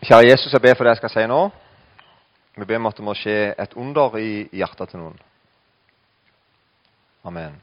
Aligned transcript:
Kjære 0.00 0.30
Jesus, 0.30 0.52
jeg 0.52 0.62
ber 0.62 0.74
for 0.74 0.84
det 0.84 0.94
jeg 0.94 0.96
skal 1.02 1.10
si 1.12 1.22
nå. 1.28 1.40
Vi 2.56 2.64
ber 2.64 2.78
om 2.80 2.86
at 2.88 2.96
det 2.96 3.04
må 3.04 3.12
skje 3.12 3.52
et 3.52 3.74
under 3.76 4.16
i 4.16 4.46
hjertet 4.56 4.88
til 4.88 5.02
noen. 5.02 5.18
Amen. 7.28 7.58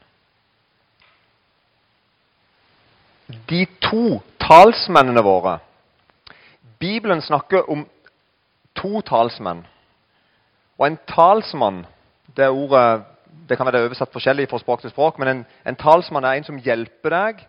De 3.50 3.64
to 3.82 4.20
talsmennene 4.38 5.24
våre 5.26 5.58
Bibelen 6.78 7.20
snakker 7.26 7.66
om 7.66 7.82
to 8.78 9.02
talsmenn. 9.02 9.64
Og 10.78 10.86
en 10.86 10.98
talsmann 11.10 11.82
det 12.36 12.46
ordet 12.54 13.02
det 13.48 13.58
kan 13.58 13.66
være 13.66 13.82
oversatt 13.82 14.14
forskjellig 14.14 14.46
fra 14.46 14.60
språk 14.62 14.84
til 14.84 14.92
språk, 14.94 15.18
men 15.18 15.28
en, 15.28 15.46
en 15.66 15.76
talsmann 15.76 16.24
er 16.24 16.38
en 16.38 16.46
som 16.46 16.60
hjelper 16.62 17.10
deg, 17.10 17.42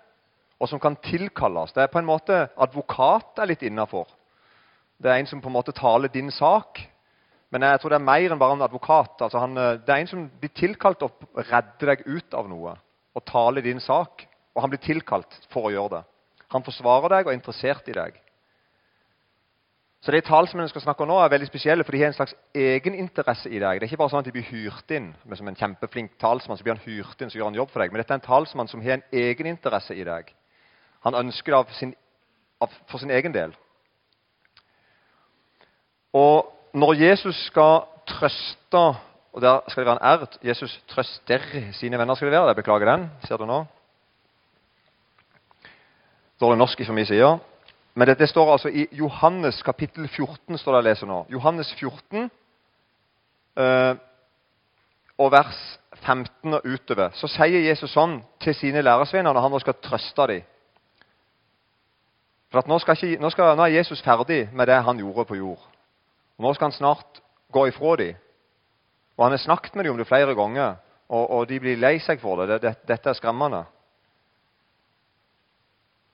og 0.57 0.69
som 0.71 0.81
kan 0.81 0.97
tilkalles. 1.03 1.75
Det 1.75 1.83
er 1.83 1.91
på 1.93 2.01
en 2.01 2.09
måte 2.09 2.47
advokat 2.57 3.38
er 3.38 3.52
litt 3.52 3.62
innafor. 3.67 4.08
Det 4.99 5.12
er 5.12 5.21
en 5.21 5.30
som 5.30 5.41
på 5.41 5.48
en 5.48 5.55
måte 5.55 5.76
taler 5.76 6.12
din 6.12 6.31
sak. 6.31 6.81
Men 7.49 7.66
jeg 7.66 7.80
tror 7.81 7.94
det 7.94 7.98
er 7.98 8.05
mer 8.05 8.34
enn 8.34 8.41
bare 8.41 8.58
en 8.58 8.66
advokat. 8.67 9.22
Altså 9.25 9.41
han, 9.41 9.55
det 9.55 9.89
er 9.89 10.03
en 10.03 10.12
som 10.12 10.25
blir 10.41 10.52
tilkalt 10.53 11.02
å 11.05 11.12
redde 11.39 11.88
deg 11.89 12.05
ut 12.05 12.35
av 12.38 12.49
noe 12.49 12.75
og 13.17 13.25
taler 13.25 13.66
din 13.66 13.80
sak. 13.81 14.25
Og 14.53 14.63
han 14.63 14.72
blir 14.73 14.81
tilkalt 14.84 15.38
for 15.53 15.70
å 15.70 15.73
gjøre 15.73 15.99
det. 15.99 16.03
Han 16.53 16.66
forsvarer 16.66 17.13
deg 17.13 17.27
og 17.27 17.31
er 17.31 17.38
interessert 17.38 17.88
i 17.89 17.95
deg. 17.95 18.17
Så 19.99 20.13
De 20.16 20.22
talsmennene 20.23 20.72
skal 20.72 20.81
snakke 20.81 21.03
om 21.03 21.09
nå, 21.11 21.17
er 21.20 21.31
veldig 21.34 21.47
spesielle, 21.50 21.84
for 21.84 21.91
de 21.91 22.00
har 22.00 22.13
en 22.13 22.16
slags 22.16 22.36
egeninteresse 22.55 23.50
i 23.52 23.59
deg. 23.59 23.80
Det 23.80 23.86
er 23.86 23.89
ikke 23.89 24.00
bare 24.00 24.13
sånn 24.13 24.22
at 24.23 24.30
de 24.30 24.36
blir 24.38 24.47
hyrt 24.47 24.94
inn 24.95 25.09
som 25.36 25.50
en 25.52 25.58
kjempeflink 25.59 26.13
talsmann, 26.22 26.55
så 26.55 26.63
blir 26.63 26.77
han 26.77 26.86
hyrt 26.86 27.20
inn, 27.20 27.31
så 27.31 27.36
gjør 27.36 27.50
han 27.50 27.58
jobb 27.59 27.73
for 27.73 27.84
deg. 27.84 27.91
Men 27.91 28.00
dette 28.00 28.16
er 28.16 28.22
en 28.22 28.27
talsmann 28.30 28.72
som 28.72 28.84
har 28.86 28.95
en 28.95 29.03
egeninteresse 29.11 29.97
i 30.00 30.05
deg. 30.08 30.31
Han 31.03 31.20
ønsker 31.20 31.58
det 31.58 31.75
sin, 31.75 31.91
for 32.88 33.03
sin 33.03 33.11
egen 33.11 33.36
del. 33.36 33.52
Og 36.13 36.53
når 36.73 36.93
Jesus 36.93 37.35
skal 37.45 37.85
trøste 38.07 38.83
og 39.33 39.41
Der 39.41 39.59
skal 39.67 39.81
det 39.81 39.88
være 39.88 39.99
en 40.02 40.19
R. 40.19 40.27
Jesus 40.43 40.83
trøster 40.88 41.39
sine 41.71 41.97
venner. 41.97 42.15
skal 42.15 42.25
det 42.25 42.31
være. 42.31 42.47
Jeg 42.47 42.55
beklager 42.55 42.95
den. 42.95 43.11
Ser 43.27 43.38
du 43.38 43.45
nå? 43.45 43.65
Dårlig 46.41 46.57
norsk 46.57 46.85
fra 46.85 46.93
min 46.93 47.05
side. 47.05 47.39
Men 47.93 48.07
dette 48.07 48.27
står 48.27 48.52
altså 48.52 48.67
i 48.67 48.87
Johannes 48.91 49.61
kapittel 49.61 50.07
14. 50.07 50.57
står 50.57 50.71
det 50.71 50.80
å 50.80 50.87
lese 50.89 51.05
nå. 51.05 51.25
Johannes 51.30 51.73
14 51.73 52.30
eh, 53.55 53.95
og 55.17 55.31
vers 55.31 55.80
15 56.05 56.53
og 56.53 56.61
utover. 56.65 57.09
Så 57.13 57.27
sier 57.27 57.67
Jesus 57.67 57.91
sånn 57.91 58.21
til 58.39 58.55
sine 58.55 58.81
læresvenner 58.81 59.33
når 59.33 59.41
han 59.41 59.52
nå 59.52 59.59
skal 59.59 59.77
trøste 59.83 60.27
dem. 60.27 60.45
For 62.49 62.65
nå, 62.65 62.80
skal 62.80 62.97
ikke, 62.97 63.21
nå, 63.21 63.30
skal, 63.30 63.57
nå 63.57 63.67
er 63.67 63.75
Jesus 63.77 64.02
ferdig 64.02 64.47
med 64.53 64.67
det 64.67 64.80
han 64.83 64.97
gjorde 64.97 65.27
på 65.30 65.37
jord. 65.37 65.67
Og 66.40 66.45
Nå 66.45 66.54
skal 66.56 66.70
han 66.70 66.78
snart 66.78 67.20
gå 67.52 67.66
ifra 67.68 67.95
dem. 68.00 68.16
Og 69.18 69.26
Han 69.26 69.32
har 69.36 69.38
snakket 69.44 69.76
med 69.76 69.84
dem 69.84 69.92
om 69.92 69.98
det 69.98 70.08
flere 70.08 70.36
ganger, 70.36 70.76
og, 71.09 71.30
og 71.30 71.50
de 71.50 71.59
blir 71.59 71.76
lei 71.76 72.00
seg 72.00 72.22
for 72.22 72.40
det. 72.40 72.48
det, 72.48 72.62
det 72.62 72.88
dette 72.88 73.09
er 73.09 73.14
skremmende. 73.14 73.66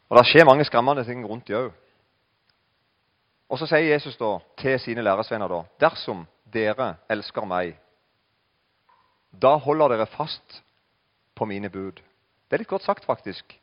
Og 0.10 0.18
Det 0.18 0.26
skjer 0.26 0.46
mange 0.46 0.66
skremmende 0.66 1.06
ting 1.06 1.26
rundt 1.26 1.48
dem 1.48 1.68
òg. 1.68 1.74
Og 3.50 3.60
så 3.62 3.68
sier 3.70 3.94
Jesus 3.94 4.18
da 4.18 4.40
til 4.58 4.80
sine 4.82 5.04
læresvenner 5.06 5.48
da, 5.48 5.62
dersom 5.80 6.26
dere 6.54 6.96
elsker 7.10 7.46
meg, 7.46 7.76
da 9.30 9.56
holder 9.62 9.94
dere 9.94 10.10
fast 10.10 10.64
på 11.36 11.46
mine 11.46 11.70
bud. 11.70 12.02
Det 12.50 12.58
er 12.58 12.64
litt 12.64 12.72
godt 12.72 12.84
sagt, 12.88 13.06
faktisk. 13.06 13.60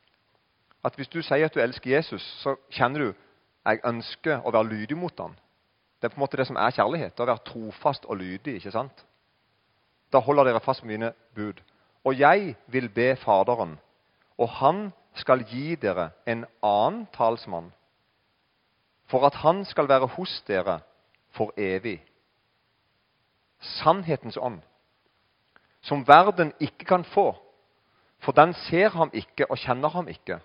At 0.84 0.94
Hvis 0.94 1.08
du 1.08 1.22
sier 1.22 1.46
at 1.46 1.54
du 1.54 1.60
elsker 1.60 1.90
Jesus, 1.90 2.22
så 2.42 2.54
kjenner 2.70 2.98
du 2.98 3.12
jeg 3.66 3.80
ønsker 3.84 4.42
å 4.46 4.50
være 4.50 4.68
lydig 4.68 4.96
mot 4.98 5.18
ham. 5.18 5.34
Det 6.02 6.08
er 6.08 6.14
på 6.16 6.18
en 6.18 6.24
måte 6.24 6.36
det 6.36 6.48
som 6.48 6.56
er 6.58 6.74
kjærlighet. 6.74 7.20
Å 7.20 7.26
være 7.30 7.44
trofast 7.46 8.08
og 8.10 8.16
lydig. 8.18 8.56
ikke 8.58 8.72
sant? 8.74 9.04
Da 10.12 10.18
holder 10.18 10.50
dere 10.50 10.60
fast 10.60 10.82
på 10.82 10.90
mine 10.90 11.12
bud. 11.34 11.60
Og 12.04 12.18
jeg 12.18 12.56
vil 12.66 12.88
be 12.88 13.14
Faderen, 13.16 13.78
og 14.38 14.48
han 14.48 14.92
skal 15.14 15.44
gi 15.46 15.76
dere 15.76 16.10
en 16.26 16.44
annen 16.62 17.06
talsmann, 17.14 17.70
for 19.06 19.26
at 19.26 19.38
han 19.44 19.64
skal 19.64 19.88
være 19.88 20.08
hos 20.16 20.42
dere 20.48 20.80
for 21.30 21.54
evig. 21.56 22.02
Sannhetens 23.60 24.36
ånd, 24.36 24.58
som 25.82 26.02
verden 26.08 26.52
ikke 26.58 26.84
kan 26.84 27.04
få, 27.04 27.36
for 28.18 28.32
den 28.32 28.54
ser 28.66 28.90
ham 28.90 29.10
ikke 29.14 29.46
og 29.50 29.58
kjenner 29.58 29.88
ham 29.88 30.08
ikke. 30.08 30.40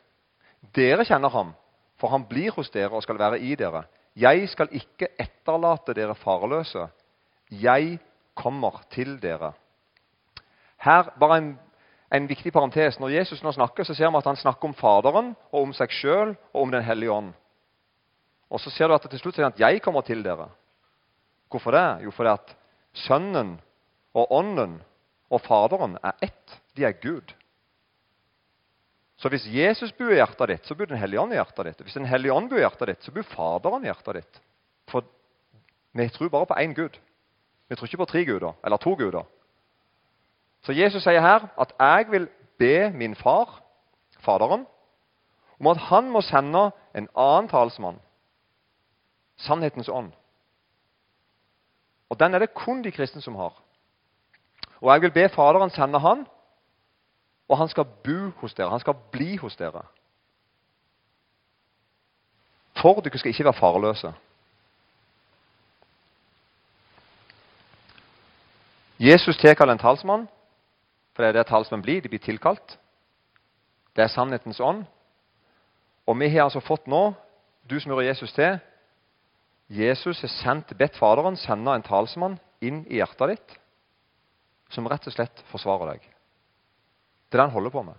Dere 0.76 1.06
kjenner 1.06 1.30
ham, 1.30 1.56
for 1.98 2.14
han 2.14 2.26
blir 2.30 2.54
hos 2.54 2.70
dere 2.70 2.94
og 2.94 3.04
skal 3.04 3.18
være 3.18 3.40
i 3.40 3.56
dere. 3.56 3.88
Jeg 4.18 4.50
skal 4.50 4.72
ikke 4.74 5.12
etterlate 5.22 5.94
dere 5.94 6.16
farløse. 6.18 6.88
Jeg 7.52 8.00
kommer 8.36 8.82
til 8.92 9.20
dere. 9.22 9.52
Her 10.82 11.12
bare 11.20 11.38
en, 11.38 11.52
en, 12.14 12.30
viktig 12.30 12.54
parentes. 12.54 13.00
Når 13.00 13.14
Jesus 13.14 13.44
nå 13.44 13.52
snakker, 13.54 13.84
så 13.84 13.94
ser 13.94 14.10
vi 14.10 14.18
at 14.18 14.30
han 14.30 14.40
snakker 14.40 14.70
om 14.70 14.74
Faderen 14.74 15.36
og 15.52 15.68
om 15.68 15.74
seg 15.78 15.94
sjøl 15.94 16.34
og 16.54 16.62
om 16.62 16.74
Den 16.74 16.86
hellige 16.86 17.14
ånd. 17.14 17.34
Og 18.50 18.60
så 18.64 18.74
ser 18.74 18.88
du 18.88 18.96
at 18.96 19.06
til 19.10 19.20
slutt 19.20 19.36
sier 19.36 19.46
han 19.46 19.54
at 19.54 19.60
'jeg 19.60 19.82
kommer 19.82 20.02
til 20.02 20.24
dere'. 20.24 20.50
Hvorfor 21.50 21.72
det? 21.72 22.04
Jo, 22.06 22.12
fordi 22.12 22.30
at 22.30 22.56
Sønnen 22.94 23.62
og 24.14 24.32
Ånden 24.32 24.82
og 25.30 25.42
Faderen 25.42 25.98
er 26.04 26.12
ett. 26.22 26.62
De 26.76 26.86
er 26.86 26.92
Gud. 26.92 27.34
Så 29.18 29.30
hvis 29.34 29.48
Jesus 29.50 29.92
bor 29.98 30.12
i 30.14 30.20
hjertet 30.20 30.52
ditt, 30.52 30.68
så 30.68 30.76
bor 30.78 30.86
Den 30.86 31.00
hellige 31.02 31.22
ånd 31.22 31.34
i 31.34 31.40
hjertet 31.40 31.66
ditt. 31.66 31.82
Hvis 31.82 31.98
Den 31.98 32.06
hellige 32.06 32.34
ånd 32.34 32.50
bor 32.50 32.60
i 32.60 32.62
hjertet 32.62 32.92
ditt, 32.92 33.04
så 33.04 33.12
bor 33.12 33.26
Faderen 33.26 33.86
i 33.86 33.90
hjertet 33.90 34.20
ditt. 34.20 34.42
For 34.92 35.08
vi 35.98 36.10
tror 36.14 36.30
bare 36.30 36.46
på 36.46 36.60
én 36.62 36.76
Gud. 36.78 37.00
Vi 37.68 37.76
tror 37.76 37.90
ikke 37.90 38.04
på 38.04 38.12
tre 38.12 38.26
guder, 38.26 38.54
eller 38.64 38.78
to 38.78 38.94
guder. 38.96 39.26
Så 40.62 40.74
Jesus 40.74 41.04
sier 41.04 41.22
her 41.22 41.50
at 41.58 41.74
'jeg 41.80 42.12
vil 42.12 42.28
be 42.60 42.92
min 42.92 43.16
far, 43.16 43.62
Faderen, 44.20 44.66
om 45.60 45.68
at 45.68 45.78
han 45.78 46.10
må 46.12 46.22
sende 46.22 46.72
en 46.96 47.10
annen 47.16 47.50
talsmann, 47.50 48.00
sannhetens 49.38 49.90
ånd. 49.90 50.12
Og 52.10 52.20
Den 52.20 52.34
er 52.34 52.40
det 52.40 52.54
kun 52.54 52.82
de 52.84 52.92
kristne 52.92 53.22
som 53.22 53.36
har. 53.36 53.54
Og 54.82 54.94
jeg 54.94 55.02
vil 55.02 55.12
be 55.12 55.30
Faderen 55.30 55.70
sende 55.70 56.00
han, 56.00 56.28
og 57.48 57.58
han 57.58 57.70
skal 57.70 57.86
bo 58.04 58.32
hos 58.42 58.54
dere. 58.54 58.70
Han 58.70 58.80
skal 58.80 58.96
bli 59.12 59.38
hos 59.38 59.56
dere. 59.56 59.84
For 62.78 63.02
dere 63.02 63.18
skal 63.18 63.32
ikke 63.32 63.48
være 63.48 63.60
farløse. 63.60 64.14
Jesus 69.00 69.38
tilkaller 69.38 69.74
en 69.74 69.80
talsmann, 69.80 70.28
for 71.14 71.24
det 71.24 71.30
er 71.30 71.40
det 71.40 71.48
talsmenn 71.48 71.82
blir. 71.82 72.02
De 72.02 72.10
blir 72.10 72.20
tilkalt. 72.20 72.78
Det 73.96 74.04
er 74.04 74.14
sannhetens 74.14 74.60
ånd. 74.60 74.86
Og 76.08 76.20
vi 76.20 76.30
har 76.30 76.44
altså 76.44 76.60
fått 76.60 76.88
nå, 76.88 77.14
du 77.70 77.80
som 77.80 77.92
hører 77.92 78.10
Jesus 78.10 78.34
til 78.34 78.60
Jesus 79.70 80.22
har 80.22 80.32
sendt, 80.32 80.78
bedt 80.78 80.96
Faderen 80.96 81.36
sende 81.36 81.74
en 81.76 81.84
talsmann 81.84 82.38
inn 82.64 82.86
i 82.88 83.02
hjertet 83.02 83.34
ditt, 83.34 83.56
som 84.72 84.88
rett 84.88 85.08
og 85.08 85.14
slett 85.14 85.44
forsvarer 85.52 85.92
deg. 85.92 86.06
Det 87.28 87.38
er 87.38 87.44
det 87.44 87.50
han 87.50 87.56
holder 87.56 87.70
på 87.70 87.84
med. 87.84 87.96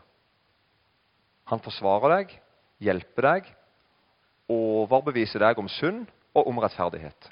Han 1.48 1.60
forsvarer 1.64 2.14
deg, 2.16 2.36
hjelper 2.80 3.26
deg, 3.28 3.48
overbeviser 4.48 5.44
deg 5.44 5.58
om 5.60 5.68
synd 5.68 6.06
og 6.36 6.48
om 6.48 6.60
rettferdighet. 6.62 7.28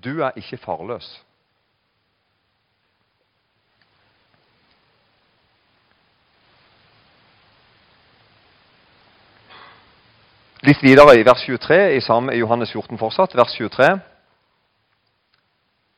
Du 0.00 0.22
er 0.24 0.36
ikke 0.40 0.60
farløs. 0.60 1.08
Litt 10.60 10.82
videre 10.84 11.16
i 11.16 11.24
vers 11.24 11.40
23 11.48 11.76
i 11.96 12.00
samme 12.04 12.34
Johannes 12.36 12.72
14 12.72 12.98
fortsatt, 13.00 13.36
vers 13.36 13.52
23. 13.56 13.94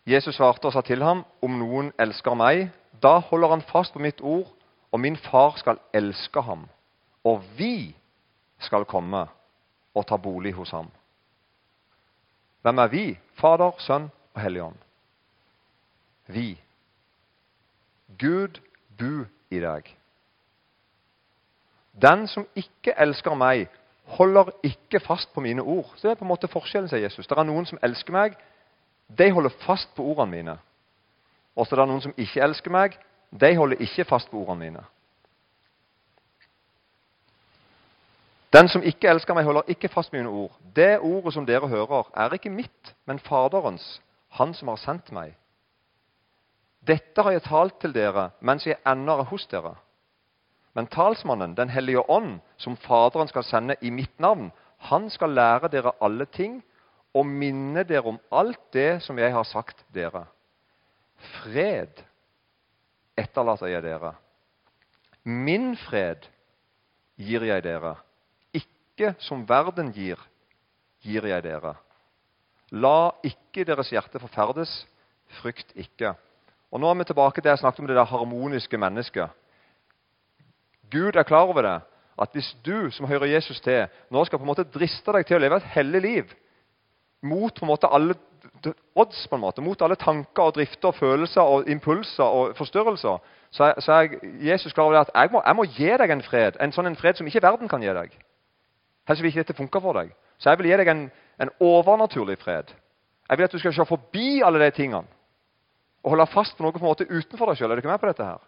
Jesus 0.06 0.36
svarte 0.38 0.70
og 0.70 0.74
sa 0.74 0.82
til 0.86 1.02
ham, 1.02 1.24
om 1.42 1.58
noen 1.58 1.90
elsker 1.98 2.38
meg, 2.38 2.68
da 3.02 3.18
holder 3.18 3.48
han 3.48 3.62
fast 3.62 3.92
på 3.92 3.98
mitt 3.98 4.20
ord, 4.20 4.48
og 4.92 5.00
min 5.00 5.16
far 5.16 5.56
skal 5.56 5.78
elske 5.94 6.42
ham. 6.42 6.68
Og 7.24 7.42
vi 7.58 7.94
skal 8.58 8.84
komme 8.84 9.26
og 9.94 10.06
ta 10.06 10.16
bolig 10.16 10.52
hos 10.54 10.70
ham. 10.70 10.90
Hvem 12.62 12.78
er 12.78 12.86
vi? 12.86 13.18
Fader, 13.34 13.72
Sønn 13.78 14.10
og 14.34 14.40
Helligånd. 14.40 14.76
Vi. 16.26 16.60
Gud 18.18 18.60
bu 18.98 19.24
i 19.50 19.60
deg. 19.60 19.88
Den 22.02 22.26
som 22.28 22.46
ikke 22.56 22.94
elsker 22.98 23.34
meg, 23.34 23.68
holder 24.16 24.50
ikke 24.62 25.00
fast 25.00 25.32
på 25.34 25.40
mine 25.40 25.62
ord. 25.62 25.92
Så 25.96 26.08
Det 26.08 26.10
er 26.10 26.20
på 26.20 26.24
en 26.24 26.28
måte 26.28 26.48
forskjellen, 26.48 26.88
sier 26.88 27.02
Jesus. 27.02 27.26
Det 27.26 27.38
er 27.38 27.44
noen 27.44 27.66
som 27.66 27.78
elsker 27.82 28.12
meg. 28.12 28.36
De 29.18 29.30
holder 29.30 29.50
fast 29.66 29.94
på 29.96 30.04
ordene 30.04 30.30
mine. 30.30 30.58
Og 31.56 31.66
så 31.66 31.74
er 31.74 31.82
det 31.82 31.88
noen 31.88 32.04
som 32.04 32.14
ikke 32.16 32.42
elsker 32.44 32.72
meg. 32.72 32.96
De 33.30 33.56
holder 33.56 33.80
ikke 33.84 34.04
fast 34.08 34.30
på 34.30 34.40
ordene 34.40 34.64
mine. 34.64 34.84
Den 38.52 38.68
som 38.68 38.82
ikke 38.84 39.08
elsker 39.08 39.34
meg, 39.34 39.46
holder 39.48 39.68
ikke 39.72 39.88
fast 39.88 40.12
mine 40.12 40.28
ord. 40.28 40.52
Det 40.76 40.98
ordet 41.00 41.32
som 41.32 41.46
dere 41.48 41.68
hører, 41.68 42.10
er 42.14 42.34
ikke 42.36 42.52
mitt, 42.52 42.94
men 43.06 43.18
Faderens, 43.18 44.02
Han 44.32 44.54
som 44.54 44.68
har 44.68 44.76
sendt 44.80 45.12
meg. 45.12 45.34
Dette 46.86 47.22
har 47.22 47.32
jeg 47.32 47.42
talt 47.44 47.74
til 47.80 47.92
dere 47.92 48.30
mens 48.40 48.64
jeg 48.66 48.78
ennå 48.88 49.18
er 49.20 49.28
hos 49.28 49.44
dere. 49.46 49.74
Men 50.74 50.86
talsmannen, 50.86 51.54
Den 51.56 51.68
hellige 51.68 52.10
ånd, 52.10 52.40
som 52.56 52.76
Faderen 52.76 53.28
skal 53.28 53.44
sende 53.44 53.76
i 53.80 53.90
mitt 53.90 54.20
navn, 54.20 54.52
han 54.78 55.10
skal 55.10 55.30
lære 55.30 55.68
dere 55.68 55.92
alle 56.00 56.24
ting 56.26 56.62
og 57.14 57.26
minne 57.26 57.84
dere 57.84 58.08
om 58.08 58.18
alt 58.32 58.72
det 58.72 59.02
som 59.02 59.18
jeg 59.18 59.32
har 59.32 59.44
sagt 59.44 59.84
dere. 59.94 60.26
Fred 61.22 62.02
etterlater 63.18 63.70
jeg 63.70 63.84
dere. 63.84 64.14
Min 65.24 65.76
fred 65.78 66.26
gir 67.20 67.44
jeg 67.46 67.64
dere. 67.64 67.94
Ikke 68.54 69.14
som 69.22 69.44
verden 69.48 69.92
gir, 69.94 70.18
gir 71.04 71.26
jeg 71.28 71.44
dere. 71.44 71.76
La 72.72 73.12
ikke 73.26 73.66
deres 73.68 73.92
hjerte 73.92 74.20
forferdes, 74.22 74.72
frykt 75.40 75.74
ikke. 75.76 76.14
Og 76.72 76.80
Nå 76.80 76.88
er 76.88 76.98
vi 76.98 77.04
tilbake 77.04 77.40
til 77.40 77.52
jeg 77.52 77.60
snakket 77.60 77.84
om 77.84 77.88
det 77.90 77.96
der 77.96 78.08
harmoniske 78.08 78.78
mennesket. 78.80 79.28
Gud 80.92 81.16
er 81.16 81.28
klar 81.28 81.48
over 81.48 81.62
det, 81.62 81.78
at 82.20 82.32
hvis 82.32 82.56
du 82.64 82.90
som 82.90 83.06
hører 83.06 83.26
Jesus 83.26 83.60
til, 83.60 83.86
nå 84.10 84.24
skal 84.24 84.38
på 84.38 84.44
en 84.44 84.52
måte 84.52 84.68
driste 84.68 85.12
deg 85.12 85.26
til 85.26 85.38
å 85.38 85.42
leve 85.42 85.60
et 85.60 85.70
hellig 85.74 86.00
liv 86.04 86.34
mot 87.22 87.54
på 87.54 87.64
en 87.64 87.70
måte 87.70 87.88
alle 87.88 88.16
odds, 88.94 89.28
på 89.28 89.36
en 89.36 89.40
måte, 89.40 89.62
mot 89.62 89.82
alle 89.82 89.96
tanker 89.96 90.42
og 90.42 90.54
drifter, 90.54 90.88
og 90.88 90.94
følelser 90.94 91.42
og 91.42 91.70
impulser 91.70 92.24
og 92.24 92.56
forstyrrelser, 92.56 93.18
så 93.50 93.64
er, 93.64 93.80
så 93.80 93.92
er 93.92 94.08
Jesus 94.40 94.72
klar 94.72 94.84
over 94.84 95.00
at 95.00 95.10
jeg 95.14 95.28
må, 95.32 95.42
jeg 95.46 95.56
må, 95.56 95.64
gi 95.64 95.90
deg 96.00 96.10
en 96.10 96.22
fred, 96.22 96.56
en 96.60 96.72
sånn 96.72 96.88
en 96.88 96.96
fred 96.96 97.18
som 97.18 97.26
ikke 97.26 97.42
verden 97.42 97.68
kan 97.68 97.82
gi 97.82 97.92
deg. 97.92 98.14
Helst 99.08 99.22
vil 99.22 99.32
ikke 99.32 99.44
dette 99.44 99.58
funke 99.58 99.80
for 99.80 99.98
deg. 99.98 100.14
Så 100.38 100.50
jeg 100.50 100.58
vil 100.58 100.70
gi 100.70 100.78
deg 100.80 100.88
en, 100.88 101.02
en 101.42 101.52
overnaturlig 101.60 102.38
fred. 102.40 102.72
Jeg 103.28 103.38
vil 103.38 103.44
at 103.44 103.52
du 103.52 103.60
skal 103.60 103.74
se 103.76 103.86
forbi 103.88 104.42
alle 104.44 104.62
de 104.62 104.70
tingene 104.76 105.08
og 106.02 106.10
holde 106.16 106.26
fast 106.32 106.56
på 106.56 106.64
noe 106.64 106.74
på 106.74 106.80
en 106.82 106.88
måte 106.88 107.06
utenfor 107.06 107.50
deg 107.50 107.60
sjøl. 107.60 107.70
Er 107.70 107.78
du 107.78 107.82
ikke 107.84 107.92
med 107.92 108.00
på 108.02 108.08
dette 108.10 108.26
her? 108.26 108.40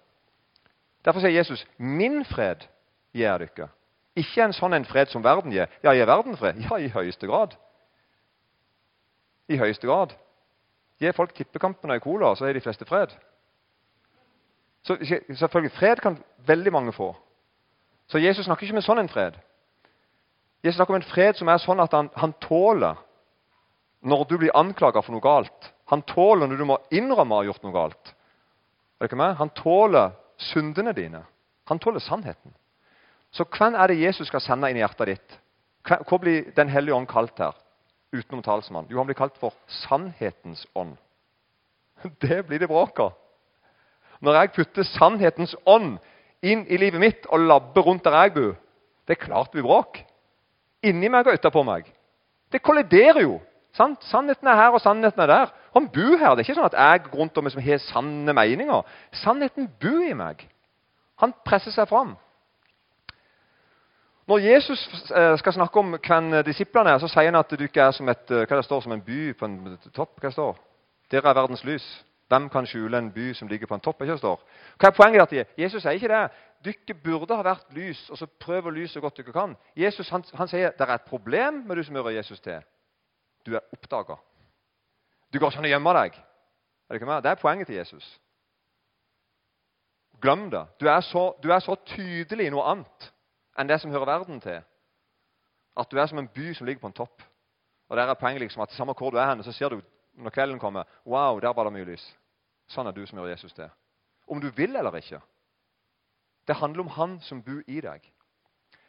Derfor 1.05 1.21
sier 1.21 1.37
Jesus 1.37 1.67
'min 1.79 2.25
fred 2.25 2.67
gir 3.15 3.29
jeg 3.29 3.41
dere'. 3.41 3.69
Ikke 4.17 4.45
en 4.45 4.53
sånn 4.53 4.75
en 4.75 4.85
fred 4.85 5.11
som 5.11 5.25
verden 5.25 5.53
gir. 5.53 5.69
Ja, 5.83 5.93
gir 5.93 6.07
verden 6.07 6.37
fred? 6.37 6.59
Ja, 6.63 6.79
i 6.79 6.89
høyeste 6.89 7.27
grad. 7.27 7.57
I 9.49 9.59
høyeste 9.61 9.87
grad. 9.87 10.15
Gir 11.01 11.13
folk 11.17 11.35
tippekampen 11.35 11.91
og 11.91 11.97
ei 11.97 12.03
cola, 12.03 12.35
så 12.35 12.47
er 12.47 12.57
de 12.57 12.63
fleste 12.65 12.87
fred. 12.89 13.13
Så 14.85 14.97
selvfølgelig, 15.01 15.73
Fred 15.73 16.01
kan 16.05 16.19
veldig 16.47 16.73
mange 16.73 16.93
få. 16.93 17.15
Så 18.07 18.19
Jesus 18.19 18.45
snakker 18.45 18.67
ikke 18.67 18.75
om 18.77 18.83
en 18.83 18.85
sånn 18.85 19.01
en 19.01 19.09
fred. 19.09 19.39
Jesus 20.65 20.77
snakker 20.77 20.95
om 20.95 21.01
en 21.01 21.09
fred 21.09 21.39
som 21.39 21.49
er 21.49 21.61
sånn 21.61 21.81
at 21.81 21.93
han, 21.97 22.11
han 22.17 22.35
tåler 22.41 23.01
når 24.05 24.27
du 24.29 24.37
blir 24.39 24.57
anklaga 24.57 25.01
for 25.01 25.17
noe 25.17 25.25
galt. 25.25 25.71
Han 25.89 26.05
tåler 26.05 26.49
når 26.49 26.61
du 26.61 26.67
må 26.69 26.77
innrømme 26.93 27.37
å 27.37 27.41
ha 27.41 27.49
gjort 27.49 27.65
noe 27.65 27.73
galt. 27.73 28.13
Er 28.13 29.07
det 29.07 29.11
ikke 29.11 29.21
med? 29.21 29.37
Han 29.41 29.53
tåler 29.57 30.13
syndene 30.53 30.93
dine. 30.97 31.25
Han 31.69 31.81
tåler 31.81 32.05
sannheten. 32.05 32.53
Så 33.33 33.49
hvem 33.57 33.75
er 33.75 33.89
det 33.89 34.03
Jesus 34.03 34.29
skal 34.29 34.45
sende 34.45 34.69
inn 34.71 34.79
i 34.79 34.85
hjertet 34.85 35.11
ditt? 35.11 35.39
Hvor 36.09 36.21
blir 36.21 36.53
Den 36.57 36.69
hellige 36.69 36.95
ånd 36.95 37.09
kalt 37.09 37.39
her? 37.41 37.57
Utenom 38.15 38.43
talsmann? 38.45 38.89
Jo, 38.91 39.01
han 39.01 39.09
blir 39.09 39.19
kalt 39.19 39.37
for 39.41 39.55
sannhetens 39.85 40.67
ånd. 40.75 40.97
Det 42.23 42.43
blir 42.47 42.63
det 42.63 42.71
bråk 42.71 43.01
av. 43.01 43.15
Når 44.25 44.39
jeg 44.39 44.53
putter 44.57 44.87
sannhetens 44.89 45.55
ånd 45.67 45.99
inn 46.45 46.65
i 46.69 46.79
livet 46.81 47.01
mitt 47.01 47.27
og 47.33 47.45
labber 47.45 47.87
rundt 47.87 48.05
der 48.05 48.17
jeg 48.23 48.35
bor, 48.35 48.55
det 49.05 49.17
er 49.17 49.25
klart 49.25 49.51
det 49.51 49.59
blir 49.59 49.69
bråk. 49.69 50.01
Inni 50.85 51.11
meg 51.13 51.29
og 51.29 51.37
utapå 51.39 51.65
meg. 51.67 51.89
Det 52.53 52.63
kolliderer 52.65 53.25
jo. 53.25 53.39
Sant? 53.75 54.05
Sannheten 54.07 54.49
er 54.49 54.59
her, 54.59 54.75
og 54.77 54.81
sannheten 54.81 55.21
er 55.25 55.31
der. 55.31 55.53
Han 55.75 55.89
bor 55.91 56.19
her. 56.21 56.35
Det 56.35 56.45
er 56.45 56.47
ikke 56.47 56.57
sånn 56.61 56.69
at 56.71 56.77
jeg 56.79 57.15
rundt 57.15 57.39
om 57.41 57.49
som 57.51 57.65
har 57.65 57.81
sanne 57.83 58.35
meninger. 58.37 58.85
Sannheten 59.25 59.67
bor 59.83 60.05
i 60.05 60.15
meg. 60.17 60.45
Han 61.23 61.35
presser 61.47 61.75
seg 61.75 61.89
fram. 61.91 62.15
Når 64.27 64.39
Jesus 64.39 65.11
eh, 65.11 65.39
skal 65.39 65.53
snakke 65.53 65.79
om 65.79 65.97
hvem 66.01 66.31
disiplene 66.47 66.95
er, 66.95 66.99
så 66.99 67.09
sier 67.13 67.29
han 67.29 67.37
at 67.37 67.51
du 67.53 67.65
ikke 67.67 67.83
er 67.85 67.93
som, 67.93 68.09
et, 68.09 68.25
eh, 68.33 68.47
hva 68.49 68.57
det 68.57 68.65
står, 68.65 68.81
som 68.81 68.95
en 68.95 69.05
by 69.05 69.35
på 69.37 69.49
en 69.49 69.59
topp. 69.93 70.17
Hva 70.17 70.31
det 70.31 70.37
står? 70.37 70.57
Dere 71.13 71.29
er 71.29 71.37
verdens 71.37 71.65
lys. 71.65 71.85
Hvem 72.33 72.49
kan 72.49 72.67
skjule 72.67 72.99
en 72.99 73.13
by 73.13 73.35
som 73.37 73.49
ligger 73.49 73.69
på 73.69 73.77
en 73.77 73.85
topp? 73.85 74.01
ikke 74.01 74.17
det 74.17 74.23
står? 74.23 74.41
Hva 74.81 74.89
er 74.89 74.97
poenget? 74.97 75.33
at 75.33 75.61
Jesus 75.61 75.83
sier 75.83 75.99
ikke 75.99 76.09
det. 76.09 76.23
Dere 76.65 76.97
burde 77.05 77.37
ha 77.37 77.45
vært 77.45 77.69
lys, 77.77 78.01
og 78.11 78.19
så 78.19 78.27
prøv 78.41 78.71
å 78.71 78.73
lyse 78.73 78.97
så 78.97 79.05
godt 79.05 79.21
dere 79.21 79.33
kan. 79.33 79.57
Jesus 79.77 80.09
han, 80.09 80.25
han 80.35 80.49
sier 80.49 80.73
det 80.73 80.89
er 80.89 80.95
et 80.95 81.09
problem 81.11 81.61
med 81.69 81.77
du 81.77 81.85
som 81.85 82.01
hører 82.01 82.17
Jesus 82.17 82.41
til. 82.41 82.65
Du 83.45 83.53
er 83.53 83.67
oppdaga. 83.77 84.17
Du 85.29 85.39
går 85.39 85.53
ikke 85.53 85.61
an 85.61 85.69
å 85.69 85.75
gjemme 85.75 85.99
deg. 86.01 86.21
Er 86.89 86.99
det, 86.99 87.25
det 87.25 87.31
er 87.31 87.43
poenget 87.43 87.69
til 87.69 87.77
Jesus. 87.77 88.07
Glem 90.21 90.49
det. 90.51 90.65
Du 90.81 90.89
er 90.89 91.01
så, 91.05 91.35
du 91.43 91.53
er 91.53 91.61
så 91.61 91.77
tydelig 91.93 92.49
noe 92.55 92.65
annet 92.73 93.11
enn 93.59 93.69
det 93.69 93.81
som 93.81 93.91
hører 93.91 94.07
verden 94.07 94.41
til. 94.41 94.63
At 95.77 95.91
du 95.91 95.99
er 95.99 96.07
som 96.07 96.19
en 96.19 96.29
by 96.29 96.53
som 96.55 96.67
ligger 96.67 96.81
på 96.81 96.91
en 96.91 96.97
topp. 96.97 97.23
Og 97.89 97.97
der 97.97 98.07
er 98.09 98.15
poenget 98.15 98.41
liksom 98.41 98.63
at 98.63 98.73
Samme 98.73 98.95
hvor 98.97 99.11
du 99.11 99.17
er 99.17 99.29
henne, 99.29 99.45
så 99.45 99.53
ser 99.53 99.69
du 99.69 99.81
når 100.15 100.31
kvelden 100.31 100.59
kommer 100.59 100.85
Wow, 101.07 101.41
der 101.41 101.53
var 101.53 101.65
det 101.65 101.73
mye 101.73 101.85
lys. 101.85 102.05
Sånn 102.69 102.87
er 102.87 102.93
du 102.93 103.05
som 103.07 103.19
gjør 103.19 103.33
Jesus 103.35 103.53
til. 103.53 103.69
Om 104.29 104.41
du 104.41 104.51
vil 104.57 104.77
eller 104.77 104.97
ikke. 104.97 105.21
Det 106.49 106.57
handler 106.57 106.81
om 106.81 106.89
Han 106.89 107.21
som 107.21 107.43
bor 107.43 107.63
i 107.67 107.81
deg. 107.81 108.11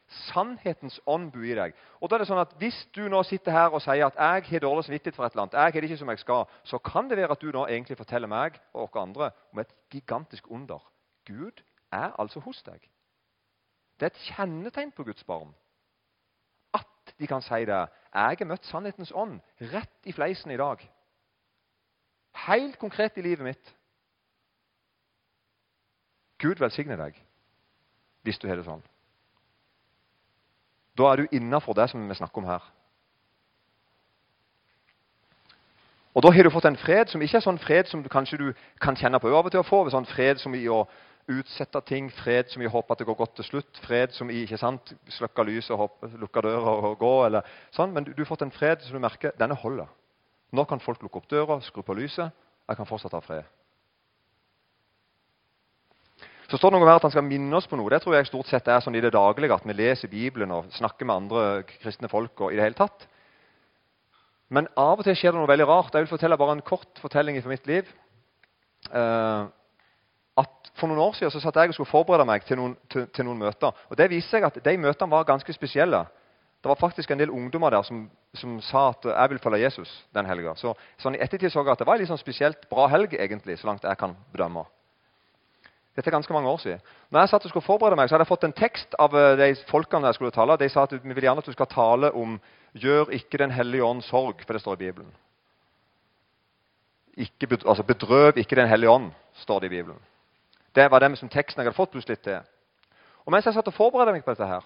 Sannhetens 0.08 1.00
ånd 1.06 1.32
bor 1.34 1.44
i 1.44 1.56
deg. 1.58 1.74
Og 2.00 2.10
da 2.10 2.16
er 2.16 2.24
det 2.24 2.28
sånn 2.30 2.42
at 2.42 2.54
Hvis 2.62 2.78
du 2.96 3.08
nå 3.10 3.24
sitter 3.24 3.52
her 3.52 3.74
og 3.74 3.82
sier 3.82 4.06
at 4.06 4.20
jeg 4.20 4.50
har 4.52 4.66
dårlig 4.68 4.86
samvittighet 4.86 5.16
for 5.16 5.26
et 5.26 5.34
eller 5.34 5.48
annet, 5.48 5.54
jeg 5.58 5.74
har 5.74 5.82
det 5.82 5.90
ikke 5.90 6.02
som 6.04 6.12
jeg 6.14 6.20
skal, 6.22 6.46
så 6.64 6.78
kan 6.78 7.10
det 7.10 7.18
være 7.18 7.32
at 7.32 7.42
du 7.42 7.52
nå 7.52 7.66
egentlig 7.68 7.98
forteller 7.98 8.32
meg 8.32 8.60
og 8.74 8.84
oss 8.86 9.02
andre 9.02 9.32
om 9.52 9.60
et 9.60 9.74
gigantisk 9.92 10.52
under. 10.52 10.84
Gud 11.26 11.64
er 11.92 12.14
altså 12.20 12.40
hos 12.40 12.62
deg. 12.64 12.84
Det 14.00 14.06
er 14.06 14.12
et 14.12 14.26
kjennetegn 14.36 14.92
på 14.92 15.04
Guds 15.04 15.24
barn. 15.24 15.54
At 16.74 17.16
de 17.20 17.28
kan 17.28 17.42
si 17.42 17.66
det. 17.66 17.86
Jeg 18.14 18.38
har 18.40 18.50
møtt 18.50 18.68
sannhetens 18.68 19.14
ånd 19.16 19.40
rett 19.72 20.10
i 20.10 20.14
fleisen 20.16 20.52
i 20.52 20.60
dag. 20.60 20.84
Helt 22.48 22.80
konkret 22.80 23.18
i 23.18 23.24
livet 23.24 23.46
mitt. 23.46 23.76
Gud 26.40 26.60
velsigne 26.60 26.98
deg 27.00 27.22
hvis 28.26 28.40
du 28.42 28.48
har 28.50 28.58
det 28.58 28.66
sånn. 28.66 28.82
Da 30.98 31.12
er 31.12 31.22
du 31.22 31.36
innafor 31.38 31.76
det 31.78 31.90
som 31.92 32.02
vi 32.10 32.16
snakker 32.18 32.42
om 32.42 32.50
her. 32.50 32.64
Og 36.16 36.24
Da 36.24 36.32
har 36.32 36.44
du 36.44 36.50
fått 36.50 36.66
en 36.66 36.78
fred 36.80 37.12
som 37.12 37.22
ikke 37.22 37.38
er 37.38 37.44
sånn 37.44 37.60
fred 37.60 37.90
som 37.92 38.04
du 38.04 38.10
kanskje 38.10 38.38
du 38.40 38.54
kan 38.82 38.96
kjenne 38.96 39.20
på 39.20 39.28
av 39.28 39.46
og 39.46 39.52
til 39.52 39.60
å 39.60 39.68
få. 39.68 39.90
sånn 39.90 40.08
fred 40.08 40.40
som 40.40 40.56
i 40.56 40.68
å 40.68 40.88
utsette 41.32 41.82
ting, 41.90 42.12
fred 42.14 42.52
som 42.52 42.62
vi 42.62 42.70
håper 42.70 42.94
at 42.94 43.02
det 43.02 43.08
går 43.10 43.18
godt 43.18 43.36
til 43.40 43.48
slutt, 43.48 43.80
fred 43.82 44.14
som 44.14 44.30
i 44.30 44.44
ikke 44.46 44.60
sant, 44.62 44.94
slukker 45.10 45.48
lyset 45.48 45.74
og 45.74 45.98
lukker 46.22 46.46
døra 46.46 46.76
og 46.92 46.98
går. 47.02 47.26
eller 47.26 47.54
sånn, 47.74 47.94
Men 47.94 48.06
du, 48.06 48.14
du, 48.14 48.22
har 48.22 48.30
fått 48.30 48.46
en 48.46 48.54
fred 48.54 48.82
som 48.86 48.94
du 48.94 49.02
merker 49.02 49.34
denne 49.40 49.58
holder. 49.58 49.90
Nå 50.54 50.66
kan 50.70 50.80
folk 50.80 51.02
lukke 51.02 51.18
opp 51.18 51.30
døra, 51.30 51.60
skru 51.62 51.82
på 51.82 51.98
lyset. 51.98 52.30
Jeg 52.70 52.78
kan 52.78 52.90
fortsatt 52.90 53.18
ha 53.18 53.22
fred. 53.26 53.50
Så 56.46 56.60
står 56.60 56.72
det 56.72 56.78
noe 56.78 56.88
her 56.88 57.00
at 57.00 57.06
han 57.08 57.14
skal 57.14 57.26
minne 57.26 57.58
oss 57.58 57.66
på 57.66 57.78
noe. 57.78 57.90
Det 57.90 58.04
tror 58.04 58.16
jeg 58.16 58.30
stort 58.30 58.50
sett 58.52 58.68
er 58.70 58.84
sånn 58.86 58.96
i 58.96 59.02
det 59.02 59.16
daglige, 59.16 59.56
at 59.56 59.66
vi 59.66 59.74
leser 59.74 60.12
Bibelen 60.12 60.54
og 60.54 60.70
snakker 60.78 61.08
med 61.10 61.16
andre 61.16 61.44
kristne 61.72 62.10
folk. 62.10 62.38
og 62.40 62.54
i 62.54 62.60
det 62.60 62.68
hele 62.68 62.78
tatt. 62.78 63.08
Men 64.54 64.70
av 64.78 65.02
og 65.02 65.08
til 65.08 65.18
skjer 65.18 65.34
det 65.34 65.42
noe 65.42 65.50
veldig 65.50 65.66
rart. 65.66 65.94
Jeg 65.94 66.06
vil 66.06 66.14
fortelle 66.14 66.38
bare 66.38 66.60
en 66.60 66.66
kort 66.66 67.02
fortelling 67.02 67.42
fra 67.42 67.50
mitt 67.50 67.66
liv. 67.66 67.90
Uh, 68.94 69.50
For 70.76 70.92
noen 70.92 71.00
år 71.00 71.16
siden 71.16 71.32
så 71.32 71.40
satt 71.40 71.56
jeg 71.56 71.72
og 71.72 71.78
skulle 71.78 71.90
forberede 71.90 72.28
meg 72.28 72.44
til 72.48 72.60
noen, 72.60 72.76
til, 72.92 73.08
til 73.16 73.28
noen 73.28 73.40
møter. 73.40 73.72
og 73.90 73.98
Det 73.98 74.10
viste 74.12 74.36
seg 74.36 74.48
at 74.48 74.60
de 74.64 74.78
møtene 74.78 75.12
var 75.12 75.28
ganske 75.28 75.54
spesielle. 75.56 76.04
Det 76.66 76.70
var 76.70 76.80
faktisk 76.82 77.12
en 77.12 77.20
del 77.20 77.30
ungdommer 77.30 77.70
der 77.70 77.84
som, 77.86 78.08
som 78.34 78.58
sa 78.66 78.90
at 78.90 79.06
jeg 79.06 79.30
vil 79.30 79.40
følge 79.40 79.62
Jesus 79.62 79.92
den 80.16 80.26
helga. 80.26 80.56
Så, 80.58 80.74
sånn 80.98 81.16
I 81.16 81.22
ettertid 81.22 81.54
så 81.54 81.62
jeg 81.62 81.76
at 81.76 81.84
det 81.84 81.88
var 81.88 81.96
en 81.96 82.02
litt 82.02 82.10
sånn 82.10 82.20
spesielt 82.20 82.66
bra 82.72 82.88
helg, 82.90 83.14
egentlig, 83.14 83.60
så 83.62 83.70
langt 83.70 83.86
jeg 83.86 84.00
kan 84.02 84.16
bedømme. 84.34 84.66
Dette 85.96 86.10
er 86.10 86.16
ganske 86.18 86.34
mange 86.34 86.50
år 86.50 86.58
siden. 86.60 86.82
Når 87.14 87.22
jeg 87.22 87.32
satt 87.32 87.46
og 87.46 87.54
skulle 87.54 87.68
forberede 87.70 88.00
meg, 88.00 88.10
så 88.10 88.18
hadde 88.18 88.26
jeg 88.26 88.32
fått 88.34 88.48
en 88.50 88.58
tekst 88.58 88.98
av 89.00 89.14
eh, 89.16 89.36
de 89.40 89.52
folkene 89.70 90.10
jeg 90.10 90.18
skulle 90.18 90.34
tale. 90.36 90.58
De 90.60 90.68
sa 90.74 90.84
at 90.84 90.98
vi 90.98 91.14
vil 91.14 91.30
gjerne 91.30 91.44
at 91.46 91.48
du 91.48 91.56
skal 91.56 91.72
tale 91.72 92.12
om 92.12 92.40
'Gjør 92.76 93.14
ikke 93.16 93.38
Den 93.38 93.52
hellige 93.56 93.84
ånd 93.84 94.02
sorg', 94.04 94.44
for 94.44 94.54
det 94.54 94.62
står 94.62 94.74
i 94.74 94.84
Bibelen. 94.84 95.14
Ikke, 97.16 97.48
altså 97.64 97.84
Bedrøv 97.84 98.38
ikke 98.38 98.56
Den 98.56 98.68
hellige 98.68 98.90
ånd, 98.90 99.12
står 99.34 99.60
det 99.60 99.72
i 99.72 99.78
Bibelen. 99.78 100.02
Det 100.76 100.92
var 100.92 101.00
det 101.00 101.18
som 101.18 101.30
teksten 101.30 101.62
jeg 101.62 101.70
hadde 101.70 101.78
fått 101.78 101.92
plutselig 101.92 102.20
til. 102.20 102.42
Og 103.26 103.32
mens 103.32 103.46
jeg 103.46 103.56
satt 103.56 103.68
og 103.68 103.74
forberedte 103.74 104.14
meg 104.14 104.26
på 104.26 104.34
dette, 104.36 104.48
her, 104.48 104.66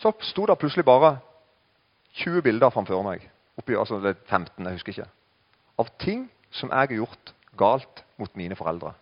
så 0.00 0.12
sto 0.24 0.46
det 0.48 0.58
plutselig 0.58 0.84
bare 0.84 1.18
20 2.22 2.42
bilder 2.42 2.72
framfor 2.72 3.04
meg. 3.04 3.26
Oppi, 3.60 3.76
altså 3.76 4.00
15, 4.00 4.64
jeg 4.64 4.72
husker 4.72 4.94
ikke. 4.94 5.10
Av 5.78 5.90
ting 6.00 6.24
som 6.50 6.72
jeg 6.72 6.78
har 6.78 6.96
gjort 6.96 7.34
galt 7.60 8.04
mot 8.16 8.36
mine 8.36 8.56
foreldre. 8.56 8.94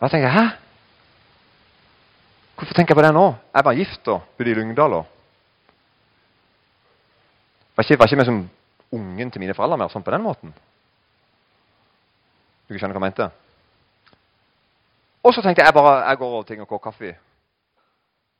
Og 0.00 0.08
jeg 0.08 0.10
tenker 0.10 0.28
Hæ? 0.32 0.44
Hvorfor 2.56 2.74
tenker 2.74 2.92
jeg 2.94 2.96
på 2.96 3.04
det 3.06 3.14
nå? 3.14 3.26
Jeg 3.54 3.64
var 3.64 3.72
gift 3.76 4.00
da, 4.06 4.18
bodde 4.38 4.50
i 4.50 4.54
Lyngdal. 4.54 4.90
Det 4.90 5.04
Var 7.76 7.84
ikke, 7.84 7.98
var 7.98 8.06
ikke 8.12 8.24
som 8.24 8.40
ungen 8.92 9.30
til 9.30 9.42
mine 9.42 9.54
foreldre 9.54 9.78
mer 9.80 9.92
sånn 9.92 10.04
på 10.06 10.14
den 10.14 10.24
måten? 10.24 10.54
Du 12.68 12.76
skjønner 12.76 12.94
hva 12.94 13.02
jeg 13.02 13.10
mente? 13.10 13.30
Og 15.26 15.34
så 15.34 15.42
tenkte 15.44 15.64
jeg 15.66 15.76
bare 15.76 16.00
jeg 16.06 16.20
går 16.20 16.34
over 16.34 16.48
ting 16.48 16.62
og 16.62 16.68
koker 16.70 16.90
kaffe 16.90 17.14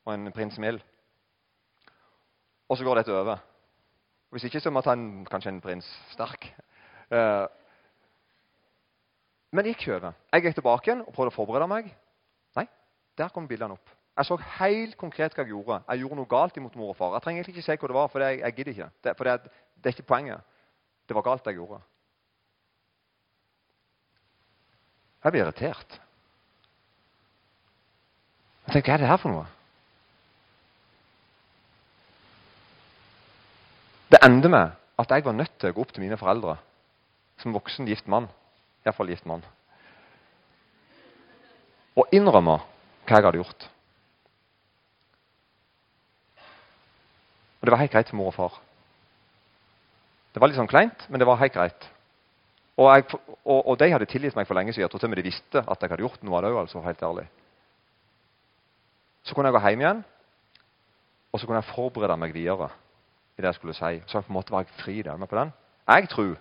og 0.06 0.14
en 0.14 0.32
prins 0.32 0.56
mild. 0.58 0.80
Og 2.70 2.78
så 2.78 2.86
går 2.86 3.00
dette 3.00 3.14
over. 3.14 3.40
Hvis 4.30 4.46
ikke 4.46 4.60
så 4.62 4.70
må 4.70 4.80
jeg 4.80 4.88
ta 4.88 4.94
en, 4.94 5.24
kanskje 5.26 5.50
en 5.52 5.60
prins 5.60 5.86
sterk. 6.12 6.46
Uh, 7.10 7.46
men 9.50 9.66
det 9.66 9.74
gikk 9.74 9.88
over. 9.96 10.14
Jeg 10.32 10.44
gikk 10.46 10.60
tilbake 10.60 10.88
igjen 10.88 11.02
og 11.02 11.14
prøvde 11.14 11.34
å 11.34 11.36
forberede 11.36 11.68
meg. 11.70 11.90
Nei, 12.56 12.66
der 13.18 13.32
kom 13.34 13.48
bildene 13.50 13.74
opp. 13.74 13.96
Jeg 14.16 14.26
så 14.26 14.36
helt 14.58 14.96
konkret 15.00 15.34
hva 15.34 15.44
jeg 15.44 15.52
gjorde. 15.54 15.80
Jeg 15.88 16.02
gjorde 16.02 16.18
noe 16.18 16.28
galt 16.30 16.56
imot 16.56 16.76
mor 16.76 16.92
og 16.92 16.98
far. 16.98 17.14
Jeg 17.16 17.24
trenger 17.24 17.40
egentlig 17.42 17.56
ikke 17.56 17.66
si 17.66 17.76
hva 17.76 17.90
det 17.92 17.96
var, 17.96 18.10
for 18.12 18.24
jeg, 18.24 18.40
jeg 18.40 18.56
gidder 18.56 18.72
ikke. 18.74 18.90
Det, 19.04 19.14
for 19.16 19.28
det, 19.28 19.52
det 19.76 19.90
er 19.90 19.96
ikke 19.96 20.10
poenget. 20.10 20.40
Det 21.08 21.16
var 21.16 21.26
galt, 21.26 21.44
det 21.44 21.54
jeg 21.54 21.60
gjorde. 21.62 21.80
Jeg 25.24 25.32
blir 25.32 25.44
irritert. 25.44 26.00
Jeg 28.66 28.74
tenker, 28.74 28.90
Hva 28.90 28.94
er 28.94 29.02
det 29.02 29.10
her 29.10 29.20
for 29.20 29.34
noe? 29.34 29.48
Det 34.10 34.20
ender 34.26 34.50
med 34.50 34.76
at 34.98 35.10
jeg 35.10 35.24
var 35.24 35.32
nødt 35.32 35.52
til 35.58 35.70
å 35.70 35.74
gå 35.74 35.82
opp 35.84 35.92
til 35.94 36.02
mine 36.02 36.18
foreldre 36.18 36.56
som 37.40 37.54
voksen 37.54 37.88
gift 37.88 38.08
mann. 38.10 38.28
Iallfall 38.84 39.12
gift 39.12 39.26
mann. 39.28 39.44
Og 41.96 42.08
innrømme 42.12 42.58
hva 43.06 43.18
jeg 43.18 43.26
hadde 43.26 43.40
gjort. 43.40 43.68
Og 47.60 47.66
det 47.68 47.72
var 47.74 47.82
helt 47.82 47.92
greit 47.92 48.08
for 48.08 48.16
mor 48.16 48.30
og 48.32 48.36
far. 48.36 48.58
Det 50.34 50.40
var 50.40 50.48
litt 50.48 50.58
sånn 50.60 50.70
kleint, 50.70 51.06
men 51.10 51.20
det 51.20 51.28
var 51.28 51.40
helt 51.40 51.54
greit. 51.54 51.88
Og, 52.80 52.86
jeg, 52.88 53.06
og, 53.44 53.58
og 53.58 53.74
de 53.80 53.90
hadde 53.92 54.08
tilgitt 54.08 54.36
meg 54.38 54.46
for 54.48 54.56
lenge 54.56 54.72
siden. 54.72 54.86
Jeg 54.86 55.00
til 55.00 55.10
og 55.10 55.18
de 55.18 55.26
visste 55.26 55.60
at 55.60 55.82
jeg 55.82 55.92
hadde 55.92 56.04
gjort 56.06 56.22
noe 56.24 56.38
av 56.38 56.44
det 56.44 56.52
òg. 56.52 56.60
Altså, 56.62 56.84
helt 56.84 57.02
ærlig. 57.04 57.26
Så 59.26 59.36
kunne 59.36 59.50
jeg 59.50 59.58
gå 59.58 59.64
hjem 59.66 59.82
igjen, 59.84 60.04
og 61.30 61.40
så 61.40 61.46
kunne 61.46 61.60
jeg 61.60 61.74
forberede 61.74 62.16
meg 62.16 62.32
videre. 62.34 62.70
i 63.36 63.42
det 63.42 63.48
jeg 63.48 63.54
skulle 63.54 63.74
si. 63.74 64.02
Så 64.06 64.20
på 64.20 64.32
en 64.32 64.36
måte 64.36 64.52
var 64.52 64.64
jeg 64.64 64.80
fri 64.80 65.02
der. 65.02 65.16
på 65.16 65.36
den. 65.36 65.52
Jeg 65.88 66.08
tror 66.08 66.36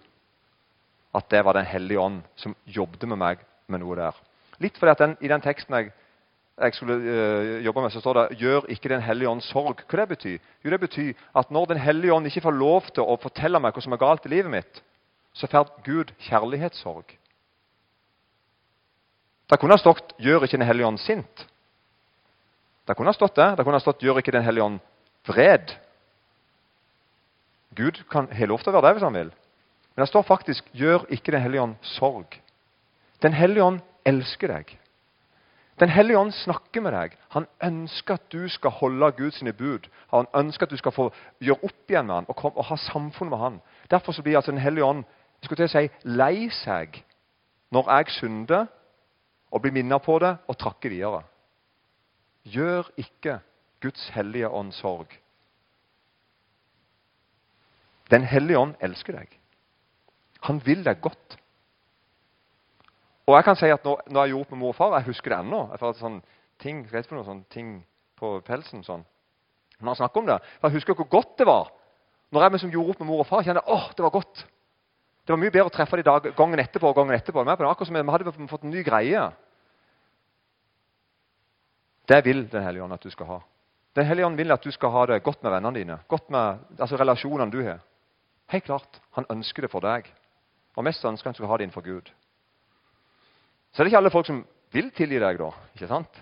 at 1.15 1.31
det 1.31 1.45
var 1.45 1.53
Den 1.53 1.65
hellige 1.65 1.99
ånd 1.99 2.21
som 2.35 2.55
jobbet 2.65 3.07
med 3.07 3.17
meg 3.17 3.37
med 3.67 3.79
noe 3.79 3.95
der. 3.95 4.15
Litt 4.59 4.77
fordi 4.77 4.91
at 4.91 4.99
den, 4.99 5.17
I 5.21 5.27
den 5.27 5.41
teksten 5.41 5.75
jeg, 5.75 5.91
jeg 6.59 6.73
skulle 6.73 6.95
uh, 6.95 7.65
jobbe 7.65 7.81
med, 7.81 7.91
så 7.91 7.99
står 7.99 8.13
det 8.13 8.37
'Gjør 8.39 8.65
ikke 8.69 8.89
Den 8.89 9.01
hellige 9.01 9.29
ånd 9.29 9.41
sorg'. 9.41 9.83
Hva 9.87 9.99
det 9.99 10.09
betyr? 10.09 10.37
Jo, 10.65 10.69
det 10.69 10.79
betyr 10.79 11.13
at 11.35 11.51
når 11.51 11.65
Den 11.65 11.77
hellige 11.77 12.13
ånd 12.13 12.25
ikke 12.25 12.41
får 12.41 12.51
lov 12.51 12.81
til 12.93 13.03
å 13.03 13.17
fortelle 13.21 13.59
meg 13.59 13.73
hva 13.73 13.81
som 13.81 13.93
er 13.93 14.01
galt 14.01 14.25
i 14.25 14.29
livet 14.29 14.51
mitt, 14.51 14.81
så 15.33 15.47
får 15.47 15.71
Gud 15.83 16.11
kjærlighetssorg. 16.19 17.15
Det 19.49 19.59
kunne 19.59 19.73
ha 19.73 19.77
stått 19.77 20.13
'Gjør 20.19 20.43
ikke 20.43 20.57
Den 20.57 20.67
hellige 20.67 20.87
ånd 20.87 20.99
sint'. 20.99 21.45
Det 22.87 22.95
kunne 22.97 23.09
ha 23.09 23.13
stått 23.13 23.35
det. 23.35 23.55
Det 23.57 23.63
kunne 23.63 23.79
ha 23.79 23.85
stått 23.85 24.01
'Gjør 24.01 24.17
ikke 24.17 24.31
Den 24.31 24.43
hellige 24.43 24.63
ånd 24.63 24.79
vred'. 25.25 25.77
Gud 27.75 28.03
kan 28.09 28.27
ha 28.27 28.45
lov 28.45 28.59
til 28.59 28.73
å 28.73 28.81
være 28.81 28.87
det 28.87 28.93
hvis 28.97 29.07
han 29.07 29.13
vil. 29.13 29.31
Men 29.95 30.03
det 30.03 30.09
står 30.09 30.23
faktisk 30.23 30.65
'Gjør 30.73 31.05
ikke 31.09 31.31
Den 31.31 31.41
hellige 31.41 31.61
ånd 31.61 31.75
sorg'. 31.81 32.39
Den 33.21 33.33
hellige 33.33 33.63
ånd 33.63 33.79
elsker 34.05 34.47
deg. 34.47 34.77
Den 35.79 35.89
hellige 35.89 36.19
ånd 36.19 36.31
snakker 36.35 36.81
med 36.83 36.91
deg. 36.91 37.13
Han 37.31 37.45
ønsker 37.63 38.17
at 38.19 38.31
du 38.31 38.47
skal 38.51 38.73
holde 38.81 39.11
Guds 39.17 39.43
bud. 39.57 39.87
Han 40.11 40.27
ønsker 40.35 40.65
at 40.65 40.71
du 40.71 40.77
skal 40.77 40.91
få 40.91 41.05
gjøre 41.39 41.63
opp 41.63 41.91
igjen 41.91 42.07
med 42.07 42.15
han 42.15 42.27
og, 42.27 42.35
kom, 42.35 42.51
og 42.55 42.65
ha 42.67 42.75
samfunn 42.75 43.29
med 43.31 43.39
han. 43.39 43.61
Derfor 43.91 44.21
blir 44.21 44.35
altså 44.35 44.51
Den 44.51 44.59
hellige 44.59 44.85
ånd 44.85 45.05
jeg 45.39 45.47
skulle 45.47 45.61
til 45.61 45.69
å 45.69 45.71
si, 45.71 45.89
lei 46.03 46.49
seg 46.51 46.99
når 47.71 47.91
jeg 47.93 48.11
synder, 48.11 48.65
og 49.51 49.61
blir 49.61 49.73
minnet 49.73 50.03
på 50.03 50.17
det 50.19 50.33
og 50.47 50.57
trakker 50.57 50.91
videre. 50.91 51.23
Gjør 52.43 52.89
ikke 52.97 53.39
Guds 53.81 54.09
hellige 54.13 54.49
ånd 54.49 54.73
sorg. 54.75 55.13
Den 58.11 58.25
hellige 58.27 58.59
ånd 58.59 58.75
elsker 58.81 59.15
deg. 59.15 59.31
Han 60.47 60.61
vil 60.65 60.83
deg 60.83 61.01
godt. 61.01 61.37
Og 63.29 63.35
jeg 63.37 63.45
kan 63.45 63.57
si 63.59 63.69
at 63.69 63.83
Når, 63.85 64.01
når 64.09 64.25
jeg 64.25 64.33
gjorde 64.33 64.47
opp 64.47 64.53
med 64.55 64.59
mor 64.63 64.73
og 64.73 64.77
far 64.77 64.95
Jeg 64.97 65.09
husker 65.11 65.33
det 65.33 65.39
ennå. 65.43 65.63
Jeg 65.71 65.81
får 65.81 65.97
sånn 65.99 66.21
ting, 66.59 66.85
ting 67.53 67.73
på 68.17 68.39
pelsen. 68.45 68.83
sånn. 68.83 69.05
Når 69.79 70.01
jeg 70.01 70.17
om 70.17 70.25
det, 70.25 70.39
for 70.59 70.69
Jeg 70.69 70.79
husker 70.79 70.97
hvor 70.97 71.09
godt 71.09 71.37
det 71.37 71.45
var. 71.47 71.69
Når 72.31 72.41
jeg 72.41 72.51
liksom 72.51 72.71
gjorde 72.73 72.89
opp 72.89 72.99
med 72.99 73.07
mor 73.09 73.21
og 73.23 73.27
far, 73.27 73.43
kjente 73.43 73.61
jeg 73.61 73.73
åh, 73.73 73.91
det 73.95 74.03
var 74.03 74.13
godt. 74.13 74.41
Det 75.25 75.33
var 75.33 75.39
mye 75.41 75.53
bedre 75.53 75.69
å 75.69 75.73
treffe 75.73 75.97
dem 76.01 76.33
gangen 76.37 76.59
etterpå 76.59 76.89
og 76.89 76.95
gangen 76.97 77.15
etterpå. 77.15 77.43
Men 77.43 77.53
Akkurat 77.53 77.87
som 77.87 77.95
vi 77.95 78.11
hadde 78.11 78.47
fått 78.49 78.63
en 78.65 78.73
ny 78.73 78.83
greie. 78.83 79.29
Det 82.09 82.25
vil 82.25 82.47
Den 82.49 82.63
hellige 82.63 82.83
ånd 82.83 82.93
at 82.93 83.05
du 83.05 83.09
skal 83.13 83.25
ha. 83.25 83.39
Den 83.95 84.05
hellige 84.05 84.25
ånd 84.25 84.37
vil 84.37 84.51
at 84.51 84.63
du 84.63 84.71
skal 84.71 84.89
ha 84.89 85.05
det 85.05 85.23
godt 85.23 85.43
med 85.43 85.51
vennene 85.51 85.77
dine. 85.77 85.99
godt 86.07 86.29
med 86.29 86.59
altså 86.79 86.97
relasjonene 86.97 87.51
du 87.51 87.61
har. 87.63 87.79
Helt 88.49 88.65
klart. 88.65 89.01
Han 89.11 89.25
ønsker 89.29 89.61
det 89.61 89.71
for 89.71 89.81
deg. 89.81 90.09
Og 90.75 90.83
mest 90.83 91.05
ønsker 91.05 91.29
han 91.29 91.33
at 91.33 91.37
du 91.37 91.43
skal 91.43 91.51
ha 91.51 91.57
det 91.57 91.63
innenfor 91.63 91.85
Gud. 91.85 92.09
Så 93.71 93.81
er 93.81 93.85
det 93.85 93.91
ikke 93.93 94.01
alle 94.01 94.13
folk 94.13 94.27
som 94.29 94.41
vil 94.73 94.89
tilgi 94.95 95.19
deg, 95.21 95.39
da. 95.39 95.51
ikke 95.75 95.89
sant? 95.89 96.19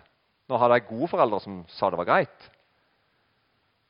Nå 0.47 0.59
hadde 0.59 0.79
jeg 0.79 0.89
gode 0.89 1.09
foreldre 1.11 1.39
som 1.43 1.63
sa 1.71 1.89
det 1.91 1.99
var 1.99 2.07
greit. 2.07 2.51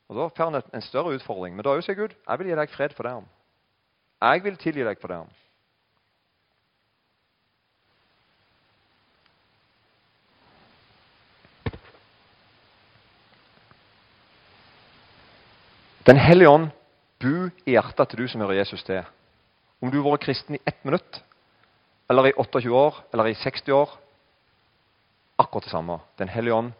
Og 0.07 0.15
Da 0.15 0.29
får 0.29 0.49
han 0.49 0.61
en 0.73 0.81
større 0.81 1.13
utfordring. 1.17 1.55
Men 1.55 1.65
da 1.65 1.75
sier 1.81 1.97
Gud 1.97 2.15
jeg 2.15 2.39
vil 2.39 2.47
gi 2.47 2.55
deg 2.55 2.71
fred 2.71 2.95
for 2.95 3.03
det. 3.03 3.17
Jeg 4.21 4.43
vil 4.43 4.57
tilgi 4.57 4.87
deg 4.87 5.01
for 5.01 5.13
det. 5.13 5.25
Den 16.07 16.15
hellige 16.23 16.49
ånd 16.49 16.69
bu 17.19 17.49
i 17.67 17.73
hjertet 17.75 18.07
til 18.09 18.21
du 18.23 18.29
som 18.31 18.41
hører 18.41 18.61
Jesus 18.61 18.83
til. 18.87 19.03
Om 19.83 19.91
du 19.91 19.97
har 19.99 20.13
vært 20.13 20.23
kristen 20.23 20.55
i 20.55 20.61
ett 20.65 20.85
minutt, 20.87 21.19
eller 22.09 22.27
i 22.27 22.33
28 22.37 22.69
år, 22.71 22.95
eller 23.13 23.27
i 23.27 23.35
60 23.35 23.73
år 23.73 23.95
Akkurat 25.37 25.67
det 25.67 25.69
samme. 25.69 25.99
Den 26.17 26.31
hellige 26.33 26.53
ånd 26.53 26.71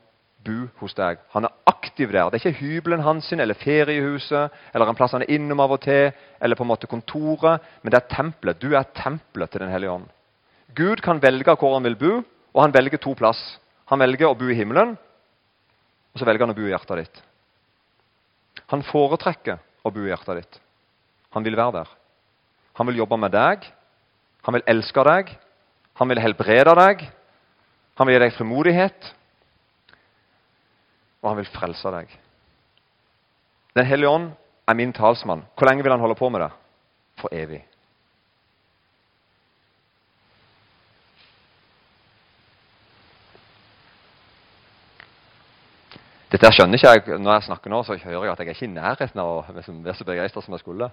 bo 0.42 0.68
hos 0.80 0.96
deg. 0.98 1.20
Han 1.34 1.46
er 1.46 1.54
aktiv 1.70 2.10
der. 2.10 2.30
Det 2.30 2.40
er 2.40 2.48
ikke 2.48 2.62
hybelen 2.64 3.04
hans 3.06 3.30
eller 3.34 3.58
feriehuset 3.58 4.56
eller 4.74 4.90
en 4.90 4.98
plass 4.98 5.14
han 5.14 5.26
er 5.26 5.34
innom 5.36 5.62
av 5.62 5.76
og 5.76 5.84
til, 5.84 6.10
eller 6.42 6.58
på 6.58 6.66
en 6.66 6.72
måte 6.72 6.90
kontoret, 6.90 7.64
men 7.84 7.94
det 7.94 8.00
er 8.00 8.16
tempelet. 8.16 8.62
Du 8.62 8.74
er 8.74 8.90
tempelet 8.98 9.52
til 9.52 9.62
Den 9.62 9.74
hellige 9.74 9.92
ånd. 9.92 10.08
Gud 10.74 11.02
kan 11.06 11.22
velge 11.22 11.56
hvor 11.56 11.76
han 11.76 11.86
vil 11.86 12.00
bo, 12.00 12.14
og 12.54 12.64
han 12.64 12.74
velger 12.74 12.98
to 13.02 13.14
plass. 13.18 13.40
Han 13.92 14.00
velger 14.00 14.30
å 14.30 14.38
bo 14.38 14.50
i 14.50 14.58
himmelen, 14.58 14.98
og 16.14 16.20
så 16.20 16.26
velger 16.26 16.46
han 16.46 16.56
å 16.56 16.58
bo 16.58 16.66
i 16.66 16.74
hjertet 16.74 17.04
ditt. 17.04 17.24
Han 18.74 18.84
foretrekker 18.84 19.62
å 19.86 19.94
bo 19.94 20.04
i 20.04 20.12
hjertet 20.12 20.42
ditt. 20.42 20.60
Han 21.36 21.46
vil 21.46 21.56
være 21.56 21.84
der. 21.84 21.92
Han 22.78 22.90
vil 22.90 23.00
jobbe 23.04 23.20
med 23.22 23.34
deg. 23.34 23.66
Han 24.48 24.56
vil 24.56 24.64
elske 24.72 25.04
deg. 25.04 25.34
Han 26.00 26.08
vil 26.08 26.22
helbrede 26.24 26.74
deg. 26.80 27.02
Han 28.00 28.08
vil 28.08 28.16
gi 28.16 28.24
deg 28.24 28.36
frimodighet. 28.38 29.14
Og 31.20 31.34
han 31.34 31.40
vil 31.42 31.50
frelse 31.52 31.92
deg. 31.92 32.14
Den 33.76 33.86
hellige 33.86 34.10
ånd 34.10 34.30
er 34.68 34.78
min 34.80 34.94
talsmann. 34.96 35.44
Hvor 35.58 35.68
lenge 35.68 35.84
vil 35.84 35.92
han 35.92 36.00
holde 36.00 36.16
på 36.16 36.30
med 36.32 36.46
det? 36.46 36.54
For 37.20 37.34
evig. 37.36 37.60
Dette 46.32 46.50
skjønner 46.54 46.76
ikke 46.76 46.92
jeg 46.92 47.20
når 47.24 47.38
jeg 47.38 47.46
snakker 47.48 47.72
nå, 47.72 47.82
så 47.84 47.96
hører 47.96 48.26
jeg 48.26 48.32
at 48.32 48.40
jeg 48.42 48.48
er 48.48 48.56
ikke 48.56 48.68
i 48.68 48.72
nærheten 48.74 49.22
av 49.24 49.30
å 49.32 49.44
være 49.48 49.96
så 49.96 50.08
begeistra 50.08 50.44
som 50.44 50.56
jeg 50.56 50.64
skulle. 50.64 50.90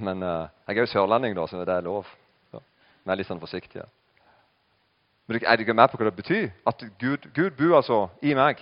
Men 0.00 0.24
uh, 0.24 0.48
jeg 0.66 0.76
er 0.78 0.86
jo 0.86 0.92
sørlending, 0.92 1.36
da, 1.36 1.44
så 1.46 1.60
det 1.60 1.76
er 1.76 1.84
lov. 1.84 2.08
Er 3.04 3.18
litt 3.20 3.28
sånn 3.28 3.42
forsiktig. 3.42 3.84
Men 5.28 5.40
er 5.40 5.60
dere 5.60 5.76
med 5.76 5.90
på 5.90 5.98
hva 6.00 6.08
det 6.08 6.16
betyr? 6.16 6.50
At 6.68 6.82
Gud, 7.00 7.28
Gud 7.36 7.56
bor 7.58 7.78
altså 7.80 7.98
i 8.24 8.34
meg. 8.36 8.60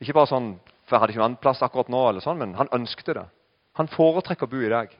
Ikke 0.00 0.16
bare 0.16 0.30
sånn 0.30 0.54
for 0.90 0.96
jeg 0.96 1.04
hadde 1.04 1.12
ikke 1.14 1.20
noen 1.20 1.28
annen 1.28 1.44
plass 1.44 1.60
akkurat 1.62 1.90
nå, 1.92 2.00
eller 2.10 2.24
sånn, 2.24 2.40
men 2.40 2.56
han 2.58 2.70
ønskte 2.74 3.14
det. 3.14 3.22
Han 3.78 3.88
foretrekker 3.92 4.48
å 4.48 4.50
bo 4.50 4.58
i 4.58 4.72
deg. 4.72 4.96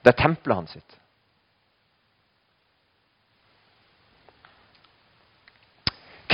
Det 0.00 0.14
er 0.14 0.16
tempelet 0.16 0.56
hans 0.56 0.72
sitt. 0.72 0.96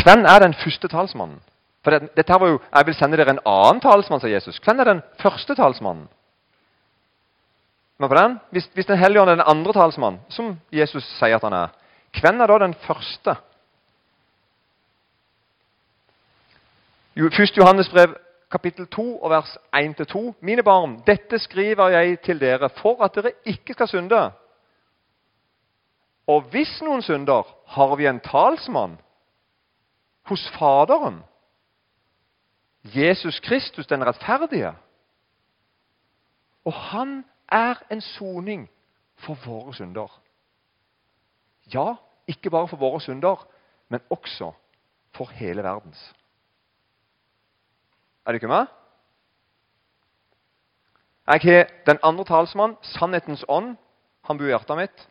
Hvem 0.04 0.22
er 0.30 0.44
den 0.44 0.54
første 0.60 0.86
talsmannen? 0.92 1.40
For 1.82 1.98
dette 1.98 2.38
var 2.40 2.48
jo, 2.48 2.60
Jeg 2.70 2.86
vil 2.86 2.94
sende 2.94 3.18
dere 3.18 3.34
en 3.34 3.42
annen 3.44 3.80
talsmann, 3.82 4.20
sa 4.20 4.30
Jesus. 4.30 4.60
Hvem 4.62 4.80
er 4.80 4.92
den 4.92 5.02
første 5.18 5.56
talsmannen? 5.58 6.06
Men 7.98 8.08
på 8.08 8.14
den, 8.14 8.40
hvis, 8.50 8.66
hvis 8.74 8.86
Den 8.86 8.98
hellige 8.98 9.22
ånd 9.22 9.30
er 9.30 9.34
den 9.34 9.46
andre 9.46 9.72
talsmannen, 9.72 10.20
som 10.28 10.58
Jesus 10.72 11.04
sier 11.18 11.36
at 11.36 11.46
han 11.46 11.52
er, 11.52 11.74
hvem 12.20 12.40
er 12.40 12.46
da 12.46 12.58
den 12.58 12.74
første? 12.74 13.36
Jo, 17.16 17.26
1. 17.26 17.56
Johannes 17.56 17.88
brev 17.88 18.16
kapittel 18.50 18.86
2 18.86 19.22
og 19.22 19.30
vers 19.30 19.56
1-2. 19.76 20.32
Mine 20.40 20.62
barn, 20.62 21.02
dette 21.06 21.38
skriver 21.38 21.88
jeg 21.88 22.20
til 22.20 22.40
dere 22.40 22.68
for 22.68 23.02
at 23.04 23.14
dere 23.14 23.32
ikke 23.44 23.74
skal 23.74 23.88
synde. 23.88 24.22
Og 26.26 26.42
hvis 26.50 26.72
noen 26.82 27.02
synder, 27.02 27.42
har 27.66 27.96
vi 27.96 28.06
en 28.06 28.20
talsmann 28.20 28.96
hos 30.30 30.48
Faderen. 30.58 31.22
Jesus 32.84 33.40
Kristus, 33.40 33.86
den 33.86 34.06
rettferdige. 34.06 34.72
Og 36.64 36.72
han 36.72 37.24
er 37.52 37.80
en 37.90 38.00
soning 38.00 38.68
for 39.16 39.38
våre 39.46 39.74
synder. 39.74 40.10
Ja, 41.72 41.94
ikke 42.28 42.50
bare 42.50 42.68
for 42.68 42.80
våre 42.80 43.00
synder, 43.00 43.46
men 43.88 44.00
også 44.10 44.52
for 45.14 45.30
hele 45.36 45.62
verdens. 45.62 46.14
Er 48.26 48.32
du 48.32 48.40
ikke 48.40 48.48
med? 48.48 48.66
Jeg 51.26 51.40
har 51.42 51.70
den 51.86 51.98
andre 52.02 52.24
talsmann, 52.24 52.76
sannhetens 52.82 53.44
ånd. 53.48 53.76
Han 54.28 54.38
bor 54.38 54.48
i 54.48 54.52
hjertet 54.52 54.76
mitt. 54.76 55.06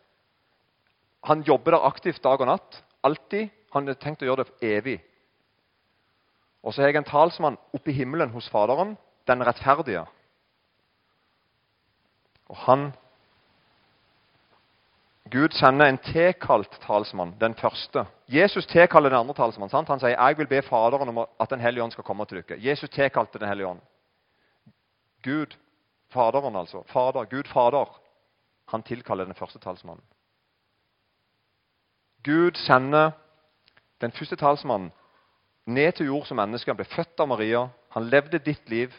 Han 1.23 1.41
jobber 1.41 1.71
der 1.71 1.87
aktivt 1.87 2.23
dag 2.23 2.41
og 2.41 2.49
natt. 2.49 2.83
Alltid. 3.03 3.49
Han 3.73 3.87
har 3.87 3.97
tenkt 3.97 4.21
å 4.21 4.27
gjøre 4.27 4.45
det 4.45 4.75
evig. 4.75 4.99
Og 6.63 6.73
så 6.73 6.81
har 6.81 6.91
jeg 6.91 7.01
en 7.01 7.09
talsmann 7.09 7.57
oppe 7.73 7.91
i 7.91 7.97
himmelen 7.97 8.31
hos 8.33 8.49
Faderen, 8.49 8.95
den 9.27 9.45
rettferdige. 9.45 10.05
Og 12.51 12.57
han 12.67 12.91
Gud 15.31 15.49
sender 15.55 15.85
en 15.85 15.97
tilkalt 15.97 16.79
talsmann, 16.83 17.35
den 17.39 17.55
første. 17.55 18.05
Jesus 18.27 18.65
tilkaller 18.65 19.09
den 19.09 19.19
andre 19.19 19.33
talsmannen. 19.33 19.71
Sant? 19.71 19.89
Han 19.89 19.99
sier 19.99 20.17
jeg 20.17 20.37
vil 20.37 20.47
be 20.47 20.61
Faderen 20.61 21.09
om 21.09 21.23
at 21.23 21.49
Den 21.49 21.59
hellige 21.59 21.83
ånd 21.83 21.91
skal 21.91 22.03
komme 22.03 22.25
til 22.25 22.43
dere. 22.43 22.59
Jesus 22.59 22.89
tilkalte 22.89 23.39
Den 23.39 23.47
hellige 23.47 23.67
ånd. 23.67 23.79
Gud, 25.23 25.55
Faderen 26.09 26.55
altså. 26.55 26.83
Fader, 26.87 27.25
Gud 27.25 27.47
Fader. 27.47 27.99
Han 28.67 28.83
tilkaller 28.83 29.25
den 29.25 29.35
første 29.35 29.59
talsmannen. 29.59 30.03
Gud 32.23 32.51
sender 32.55 33.11
den 34.01 34.11
første 34.11 34.35
talsmannen 34.35 34.91
ned 35.65 35.91
til 35.91 36.05
jord 36.05 36.25
som 36.25 36.37
menneske. 36.37 36.71
Han 36.71 36.77
ble 36.77 36.85
født 36.85 37.19
av 37.19 37.27
Maria. 37.27 37.67
Han 37.89 38.07
levde 38.09 38.39
ditt 38.39 38.69
liv. 38.69 38.93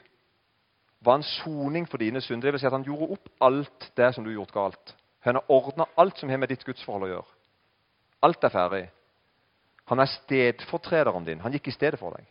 Var 1.05 1.21
en 1.21 1.27
soning 1.27 1.89
for 1.89 2.01
dine 2.01 2.21
synder. 2.21 2.49
Det 2.49 2.53
vil 2.53 2.63
si 2.63 2.67
at 2.67 2.73
han 2.73 2.87
gjorde 2.87 3.13
opp 3.17 3.33
alt 3.45 3.91
det 3.97 4.15
som 4.15 4.25
du 4.25 4.31
har 4.31 4.39
gjort 4.41 4.55
galt. 4.55 4.95
Han 5.25 5.39
har 5.39 5.51
ordna 5.53 5.87
alt 5.97 6.19
som 6.19 6.29
har 6.29 6.41
med 6.41 6.49
ditt 6.53 6.65
gudsforhold 6.65 7.07
å 7.07 7.11
gjøre. 7.15 7.33
Alt 8.25 8.45
er 8.45 8.53
ferdig. 8.53 8.85
Han 9.93 10.01
er 10.01 10.09
stedfortrederen 10.09 11.27
din. 11.27 11.43
Han 11.45 11.53
gikk 11.53 11.69
i 11.69 11.77
stedet 11.77 12.01
for 12.01 12.17
deg. 12.17 12.25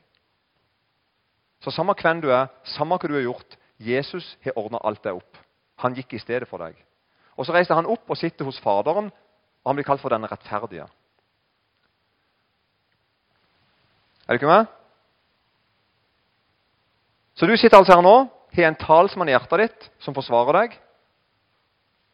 Så 1.63 1.71
samme 1.71 1.95
hvem 1.95 2.21
du 2.21 2.31
er, 2.33 2.49
samme 2.75 2.97
hva 2.97 3.07
du 3.07 3.15
har 3.15 3.27
gjort, 3.27 3.57
Jesus 3.79 4.37
har 4.43 4.57
ordna 4.59 4.81
alt 4.83 5.03
det 5.03 5.13
opp. 5.13 5.37
Han 5.83 5.95
gikk 5.95 6.13
i 6.13 6.21
stedet 6.21 6.47
for 6.49 6.61
deg. 6.61 6.75
Og 7.37 7.45
Så 7.45 7.53
reiser 7.53 7.75
han 7.75 7.89
opp 7.89 8.09
og 8.09 8.17
sitter 8.17 8.45
hos 8.45 8.59
Faderen, 8.61 9.09
og 9.63 9.69
han 9.69 9.75
blir 9.75 9.87
kalt 9.87 10.01
for 10.01 10.09
den 10.09 10.27
rettferdige. 10.29 10.85
Er 14.27 14.33
du 14.33 14.39
ikke 14.39 14.47
med? 14.47 14.65
Så 17.35 17.45
du 17.45 17.57
sitter 17.57 17.77
altså 17.77 17.95
her 17.95 18.01
nå, 18.05 18.27
har 18.55 18.69
en 18.69 18.79
talsmann 18.79 19.29
i 19.29 19.33
hjertet 19.33 19.63
ditt 19.63 19.91
som 20.03 20.15
forsvarer 20.15 20.59
deg 20.59 20.79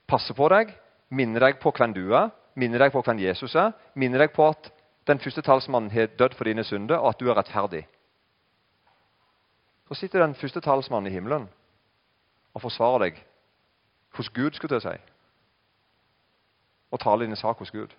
passer 0.10 0.36
på 0.38 0.50
deg, 0.52 0.74
minner 1.14 1.46
deg 1.46 1.62
på 1.62 1.72
hvem 1.76 1.94
du 1.94 2.04
er, 2.18 2.32
minner 2.60 2.86
deg 2.86 2.94
på 2.94 3.04
hvem 3.06 3.22
Jesus 3.22 3.56
er, 3.58 3.76
minner 3.94 4.26
deg 4.26 4.34
på 4.36 4.48
at 4.50 4.72
den 5.10 5.22
første 5.22 5.44
talsmannen 5.46 5.92
har 5.94 6.12
dødd 6.18 6.36
for 6.38 6.50
dine 6.50 6.66
synder, 6.66 7.00
og 7.00 7.14
at 7.14 7.22
du 7.22 7.30
er 7.30 7.38
rettferdig. 7.38 7.86
Så 9.90 9.98
sitter 9.98 10.22
den 10.22 10.38
første 10.38 10.62
talsmannen 10.62 11.10
i 11.10 11.16
himmelen 11.16 11.48
og 12.54 12.62
forsvarer 12.62 13.08
deg 13.08 13.24
hos 14.18 14.30
Gud, 14.34 14.54
skulle 14.58 14.78
jeg 14.78 14.86
si. 14.86 14.96
Og 16.94 17.02
taler 17.02 17.30
din 17.30 17.38
sak 17.38 17.62
hos 17.62 17.74
Gud. 17.74 17.94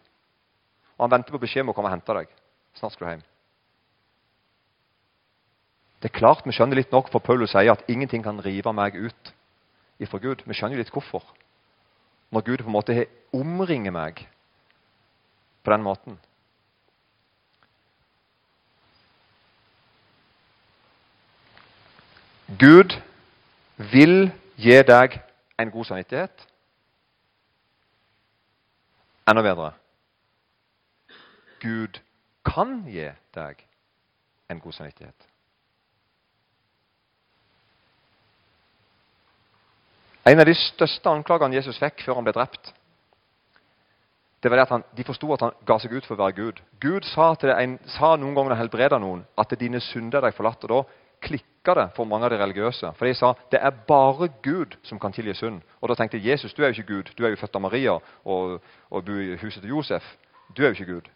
Og 0.99 1.07
han 1.07 1.15
venter 1.19 1.35
på 1.35 1.43
beskjed 1.43 1.65
om 1.65 1.73
å 1.73 1.75
komme 1.75 1.91
og 1.91 1.97
hente 1.97 2.15
deg. 2.15 2.31
Snart 2.79 2.95
skal 2.95 3.07
du 3.07 3.13
hjem. 3.15 3.30
Det 6.01 6.09
er 6.09 6.19
klart 6.19 6.47
Vi 6.47 6.53
skjønner 6.57 6.79
litt 6.81 6.93
nok, 6.93 7.11
for 7.13 7.21
Paulus 7.21 7.53
sier 7.53 7.73
at 7.73 7.85
ingenting 7.89 8.25
kan 8.25 8.41
rive 8.41 8.73
meg 8.73 8.97
ut 8.97 9.33
ifra 10.01 10.19
Gud. 10.19 10.43
Vi 10.47 10.57
skjønner 10.57 10.81
litt 10.81 10.93
hvorfor 10.93 11.25
når 12.31 12.45
Gud 12.47 12.63
på 12.63 12.71
en 12.71 12.77
måte 12.77 13.07
omringer 13.35 13.91
meg 13.91 14.21
på 15.65 15.73
den 15.73 15.83
måten. 15.83 16.19
Gud 22.59 22.95
vil 23.93 24.31
gi 24.59 24.79
deg 24.87 25.19
en 25.59 25.71
god 25.71 25.89
samvittighet. 25.91 26.47
Enda 29.31 29.43
bedre 29.45 29.73
Gud 31.61 32.01
kan 32.47 32.81
gi 32.89 33.11
deg 33.37 33.67
en 34.51 34.63
god 34.63 34.79
samvittighet. 34.79 35.30
En 40.29 40.41
av 40.41 40.47
de 40.47 40.55
største 40.55 41.09
anklagene 41.11 41.57
Jesus 41.57 41.79
fikk 41.81 42.05
før 42.05 42.19
han 42.19 42.27
ble 42.27 42.35
drept, 42.37 42.73
det 44.41 44.49
var 44.49 44.57
det 44.57 44.65
at 44.65 44.73
han, 44.73 44.85
de 44.97 45.05
forsto 45.05 45.29
at 45.35 45.43
han 45.45 45.57
ga 45.69 45.77
seg 45.81 45.93
ut 45.93 46.07
for 46.07 46.17
å 46.17 46.23
være 46.23 46.37
Gud. 46.39 46.61
Gud 46.81 47.05
sa, 47.05 47.35
en, 47.61 47.77
sa 47.99 48.15
noen 48.17 48.33
ganger 48.33 48.55
når 48.55 48.57
han 48.57 48.63
helbreda 48.63 48.99
noen, 49.01 49.25
at 49.37 49.53
dine 49.61 49.83
synder 49.85 50.25
er 50.25 50.33
deg 50.33 50.41
og 50.41 50.69
Da 50.71 50.83
klikka 51.21 51.75
det 51.77 51.89
for 51.97 52.09
mange 52.09 52.25
av 52.25 52.33
de 52.33 52.39
religiøse. 52.41 52.95
For 52.97 53.05
de 53.05 53.15
sa 53.15 53.35
det 53.53 53.61
er 53.61 53.83
bare 53.89 54.31
Gud 54.43 54.79
som 54.83 54.99
kan 54.99 55.13
tilgi 55.13 55.35
synd. 55.37 55.61
Og 55.81 55.91
da 55.91 55.95
tenkte 55.95 56.17
Jesus 56.17 56.55
du 56.55 56.63
er 56.63 56.73
jo 56.73 56.81
ikke 56.81 56.95
Gud. 56.95 57.11
Du 57.19 57.25
er 57.25 57.35
jo 57.35 57.37
født 57.37 57.57
av 57.57 57.61
Maria 57.61 57.99
og, 58.25 58.63
og 58.91 59.05
bor 59.05 59.21
i 59.21 59.37
huset 59.37 59.61
til 59.61 59.75
Josef. 59.75 60.05
Du 60.57 60.63
er 60.63 60.71
jo 60.71 60.79
ikke 60.79 60.93
Gud. 60.95 61.11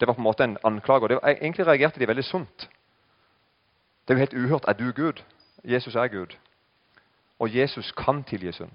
Det 0.00 0.08
var 0.08 0.16
på 0.16 0.24
en 0.24 0.30
måte 0.30 0.44
en 0.44 0.56
anklage. 0.64 1.02
og 1.02 1.08
det 1.08 1.18
var, 1.20 1.28
Egentlig 1.28 1.66
reagerte 1.66 2.00
de 2.00 2.08
veldig 2.08 2.24
sunt. 2.24 2.68
Det 4.08 4.14
er 4.14 4.18
jo 4.18 4.24
helt 4.24 4.34
uhørt. 4.34 4.64
Er 4.68 4.72
du 4.72 4.92
Gud? 4.92 5.22
Jesus 5.64 5.94
er 5.94 6.08
Gud. 6.08 6.32
Og 7.42 7.50
Jesus 7.50 7.90
kan 7.98 8.22
tilgi 8.24 8.52
synd. 8.54 8.74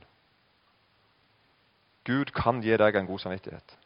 Gud 2.07 2.31
kan 2.35 2.59
gi 2.63 2.75
deg 2.79 2.95
en 2.99 3.07
god 3.07 3.19
samvittighet. 3.23 3.77